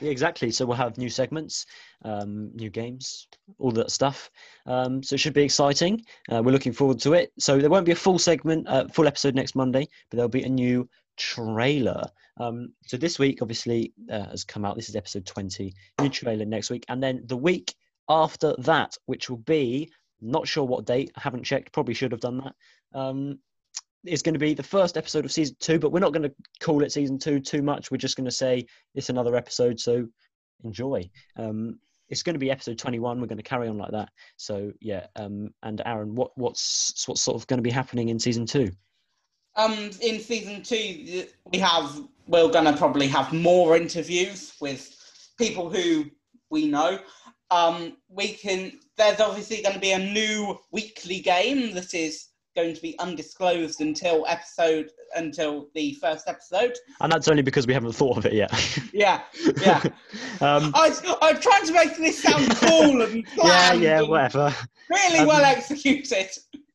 Yeah, 0.00 0.10
exactly. 0.10 0.50
So 0.50 0.66
we'll 0.66 0.76
have 0.76 0.98
new 0.98 1.08
segments, 1.08 1.66
um, 2.04 2.50
new 2.54 2.68
games, 2.68 3.28
all 3.58 3.70
that 3.72 3.90
stuff. 3.90 4.30
Um, 4.66 5.02
so 5.02 5.14
it 5.14 5.20
should 5.20 5.34
be 5.34 5.44
exciting. 5.44 6.04
Uh, 6.30 6.42
we're 6.42 6.52
looking 6.52 6.72
forward 6.72 6.98
to 7.00 7.12
it. 7.14 7.32
So 7.38 7.58
there 7.58 7.70
won't 7.70 7.86
be 7.86 7.92
a 7.92 7.96
full 7.96 8.18
segment, 8.18 8.66
uh, 8.68 8.88
full 8.88 9.06
episode 9.06 9.34
next 9.34 9.54
Monday, 9.54 9.88
but 10.10 10.16
there'll 10.16 10.28
be 10.28 10.42
a 10.42 10.48
new 10.48 10.88
trailer. 11.16 12.04
Um, 12.38 12.72
so 12.86 12.96
this 12.96 13.18
week, 13.18 13.38
obviously, 13.40 13.92
uh, 14.10 14.26
has 14.30 14.44
come 14.44 14.64
out. 14.64 14.74
This 14.74 14.88
is 14.88 14.96
episode 14.96 15.26
20. 15.26 15.72
New 16.00 16.08
trailer 16.08 16.44
next 16.44 16.70
week, 16.70 16.84
and 16.88 17.00
then 17.02 17.22
the 17.26 17.36
week 17.36 17.74
after 18.08 18.54
that, 18.58 18.96
which 19.06 19.30
will 19.30 19.38
be 19.38 19.90
not 20.20 20.48
sure 20.48 20.64
what 20.64 20.86
date. 20.86 21.12
I 21.16 21.20
haven't 21.20 21.44
checked. 21.44 21.72
Probably 21.72 21.94
should 21.94 22.12
have 22.12 22.20
done 22.20 22.38
that. 22.38 22.98
Um, 22.98 23.38
is 24.04 24.22
going 24.22 24.34
to 24.34 24.38
be 24.38 24.54
the 24.54 24.62
first 24.62 24.96
episode 24.96 25.24
of 25.24 25.32
season 25.32 25.56
two, 25.60 25.78
but 25.78 25.90
we're 25.90 26.00
not 26.00 26.12
going 26.12 26.28
to 26.28 26.34
call 26.60 26.82
it 26.82 26.92
season 26.92 27.18
two 27.18 27.40
too 27.40 27.62
much. 27.62 27.90
We're 27.90 27.96
just 27.96 28.16
going 28.16 28.26
to 28.26 28.30
say 28.30 28.66
it's 28.94 29.08
another 29.08 29.34
episode, 29.34 29.80
so 29.80 30.06
enjoy. 30.62 31.08
Um, 31.36 31.78
it's 32.08 32.22
going 32.22 32.34
to 32.34 32.40
be 32.40 32.50
episode 32.50 32.78
21. 32.78 33.20
We're 33.20 33.26
going 33.26 33.38
to 33.38 33.42
carry 33.42 33.68
on 33.68 33.78
like 33.78 33.92
that. 33.92 34.10
So 34.36 34.72
yeah. 34.80 35.06
Um, 35.16 35.50
and 35.62 35.80
Aaron, 35.86 36.14
what 36.14 36.32
what's 36.36 37.06
what's 37.06 37.22
sort 37.22 37.40
of 37.40 37.46
going 37.46 37.58
to 37.58 37.62
be 37.62 37.70
happening 37.70 38.10
in 38.10 38.18
season 38.18 38.46
two? 38.46 38.70
Um, 39.56 39.90
in 40.00 40.20
season 40.20 40.62
two, 40.62 41.26
we 41.52 41.58
have 41.58 42.00
we're 42.26 42.48
going 42.48 42.64
to 42.64 42.76
probably 42.76 43.08
have 43.08 43.32
more 43.32 43.76
interviews 43.76 44.54
with 44.60 44.94
people 45.38 45.70
who 45.70 46.06
we 46.50 46.68
know. 46.68 46.98
Um, 47.50 47.96
we 48.08 48.34
can. 48.34 48.80
There's 48.96 49.20
obviously 49.20 49.62
going 49.62 49.74
to 49.74 49.80
be 49.80 49.92
a 49.92 49.98
new 49.98 50.58
weekly 50.70 51.20
game 51.20 51.74
that 51.74 51.94
is 51.94 52.28
going 52.54 52.74
to 52.74 52.80
be 52.80 52.96
undisclosed 52.98 53.80
until 53.80 54.24
episode 54.28 54.90
until 55.16 55.68
the 55.74 55.94
first 55.94 56.28
episode. 56.28 56.74
And 57.00 57.10
that's 57.10 57.28
only 57.28 57.42
because 57.42 57.66
we 57.66 57.74
haven't 57.74 57.92
thought 57.92 58.16
of 58.16 58.26
it 58.26 58.32
yet. 58.32 58.52
Yeah, 58.92 59.22
yeah. 59.60 59.82
um, 60.40 60.72
I, 60.74 60.94
I'm 61.22 61.40
trying 61.40 61.66
to 61.66 61.72
make 61.72 61.96
this 61.96 62.22
sound 62.22 62.50
cool 62.56 63.02
and 63.02 63.16
yeah, 63.36 63.42
planned 63.42 63.82
yeah, 63.82 63.98
and 64.00 64.08
whatever. 64.08 64.54
really 64.88 65.18
Um, 65.18 65.28
well 65.28 65.44
executed. 65.44 66.30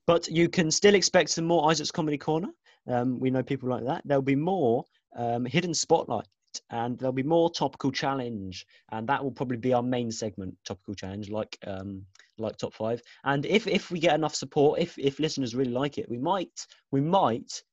But 0.06 0.28
you 0.28 0.50
can 0.50 0.72
still 0.72 0.96
expect 0.96 1.30
some 1.30 1.46
more 1.46 1.70
Isaac's 1.70 1.92
Comedy 1.92 2.18
Corner. 2.18 2.50
Um, 2.88 3.20
we 3.20 3.30
know 3.30 3.44
people 3.44 3.70
like 3.70 3.86
that. 3.86 4.02
There'll 4.06 4.22
be 4.22 4.36
more 4.36 4.84
um, 5.16 5.46
Hidden 5.46 5.74
Spotlight 5.74 6.26
and 6.70 6.98
there'll 6.98 7.14
be 7.14 7.24
more 7.24 7.50
Topical 7.50 7.92
Challenge. 7.92 8.66
And 8.92 9.08
that 9.08 9.24
will 9.24 9.32
probably 9.32 9.58
be 9.58 9.74
our 9.74 9.84
main 9.84 10.12
segment, 10.12 10.56
Topical 10.66 10.96
Challenge, 10.96 11.30
like 11.30 11.58
um, 11.66 12.06
like 12.38 12.58
Top 12.58 12.74
5. 12.74 13.02
And 13.24 13.46
if, 13.46 13.68
if 13.68 13.92
we 13.92 14.00
get 14.00 14.16
enough 14.16 14.36
support, 14.36 14.80
if, 14.80 14.98
if 14.98 15.20
listeners 15.20 15.56
really 15.56 15.72
like 15.72 15.98
it, 15.98 16.10
we 16.10 16.18
might, 16.18 16.66
we 16.92 17.02
might 17.02 17.64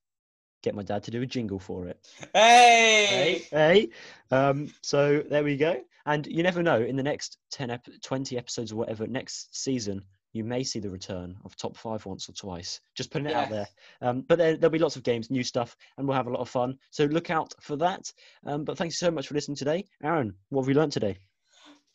get 0.63 0.75
my 0.75 0.83
dad 0.83 1.05
to 1.05 1.11
do 1.11 1.23
a 1.23 1.27
jingle 1.27 1.59
for 1.59 1.87
it. 1.87 1.99
Hey, 2.35 3.47
Hey. 3.51 3.89
Um, 4.31 4.73
so 4.83 5.23
there 5.29 5.45
we 5.45 5.57
go. 5.57 5.81
And 6.07 6.27
you 6.27 6.43
never 6.43 6.63
know, 6.63 6.81
in 6.81 6.97
the 6.97 7.03
next 7.03 7.39
10, 7.51 7.71
ep- 7.71 8.01
20 8.03 8.39
episodes 8.39 8.73
or 8.73 8.77
whatever, 8.77 9.07
next 9.07 9.57
season, 9.57 10.03
you 10.37 10.45
may 10.45 10.63
see 10.63 10.79
the 10.79 10.91
return 10.91 11.37
of 11.45 11.57
top 11.57 11.77
five 11.77 12.05
once 12.07 12.29
or 12.29 12.33
twice. 12.33 12.81
Just 12.95 13.11
putting 13.11 13.29
it 13.29 13.35
out 13.35 13.51
there. 13.51 13.67
Um, 14.03 14.23
but 14.29 14.39
there, 14.39 14.57
there'll 14.57 14.71
be 14.71 14.79
lots 14.79 14.97
of 14.97 15.03
games, 15.03 15.31
new 15.31 15.43
stuff, 15.43 15.77
and 15.97 16.07
we'll 16.07 16.17
have 16.17 16.27
a 16.27 16.31
lot 16.31 16.41
of 16.41 16.49
fun. 16.49 16.77
So 16.91 17.05
look 17.07 17.31
out 17.31 17.55
for 17.61 17.77
that. 17.77 18.13
Um, 18.45 18.65
but 18.65 18.77
thanks 18.77 18.99
so 18.99 19.11
much 19.11 19.29
for 19.29 19.35
listening 19.35 19.57
today. 19.57 19.85
Aaron, 20.03 20.35
what 20.51 20.63
have 20.63 20.69
we 20.69 20.75
learned 20.75 20.93
today? 20.93 21.19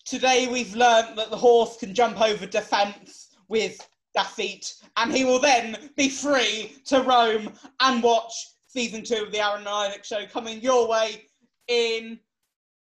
Today 0.06 0.48
we've 0.52 0.76
learnt 0.76 1.16
that 1.16 1.30
the 1.30 1.38
horse 1.38 1.78
can 1.78 1.94
jump 1.94 2.20
over 2.20 2.46
defence 2.46 3.36
with 3.48 3.88
their 4.16 4.26
feet, 4.26 4.74
and 4.98 5.14
he 5.14 5.24
will 5.24 5.40
then 5.40 5.78
be 5.96 6.10
free 6.10 6.76
to 6.86 7.02
roam 7.02 7.54
and 7.80 8.04
watch 8.04 8.34
season 8.68 9.04
two 9.04 9.24
of 9.24 9.32
the 9.32 9.40
Aaron 9.40 9.60
and 9.60 9.70
Isaac 9.70 10.04
show 10.04 10.26
coming 10.26 10.60
your 10.62 10.88
way 10.88 11.24
in 11.68 12.20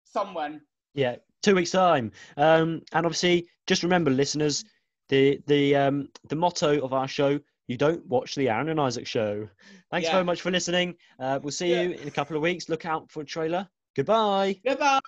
someone. 0.03 0.61
Yeah, 0.93 1.15
two 1.41 1.55
weeks' 1.55 1.71
time. 1.71 2.11
Um, 2.37 2.81
and 2.93 3.05
obviously, 3.05 3.47
just 3.67 3.83
remember, 3.83 4.11
listeners, 4.11 4.63
the 5.09 5.41
the 5.47 5.75
um, 5.75 6.09
the 6.29 6.35
motto 6.35 6.79
of 6.81 6.93
our 6.93 7.07
show. 7.07 7.39
You 7.67 7.77
don't 7.77 8.05
watch 8.05 8.35
the 8.35 8.47
Aaron 8.49 8.69
and 8.69 8.79
Isaac 8.79 9.07
show. 9.07 9.47
Thanks 9.89 10.07
yeah. 10.07 10.13
very 10.13 10.23
much 10.23 10.41
for 10.41 10.51
listening. 10.51 10.95
Uh, 11.19 11.39
we'll 11.41 11.51
see 11.51 11.71
yeah. 11.71 11.81
you 11.81 11.91
in 11.91 12.07
a 12.07 12.11
couple 12.11 12.35
of 12.35 12.43
weeks. 12.43 12.69
Look 12.69 12.85
out 12.85 13.09
for 13.11 13.21
a 13.21 13.25
trailer. 13.25 13.67
Goodbye. 13.95 14.59
Goodbye. 14.65 14.99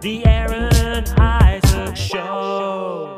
The 0.00 0.22
Aaron 0.24 1.04
Isaac 1.18 1.96
Show. 1.96 3.17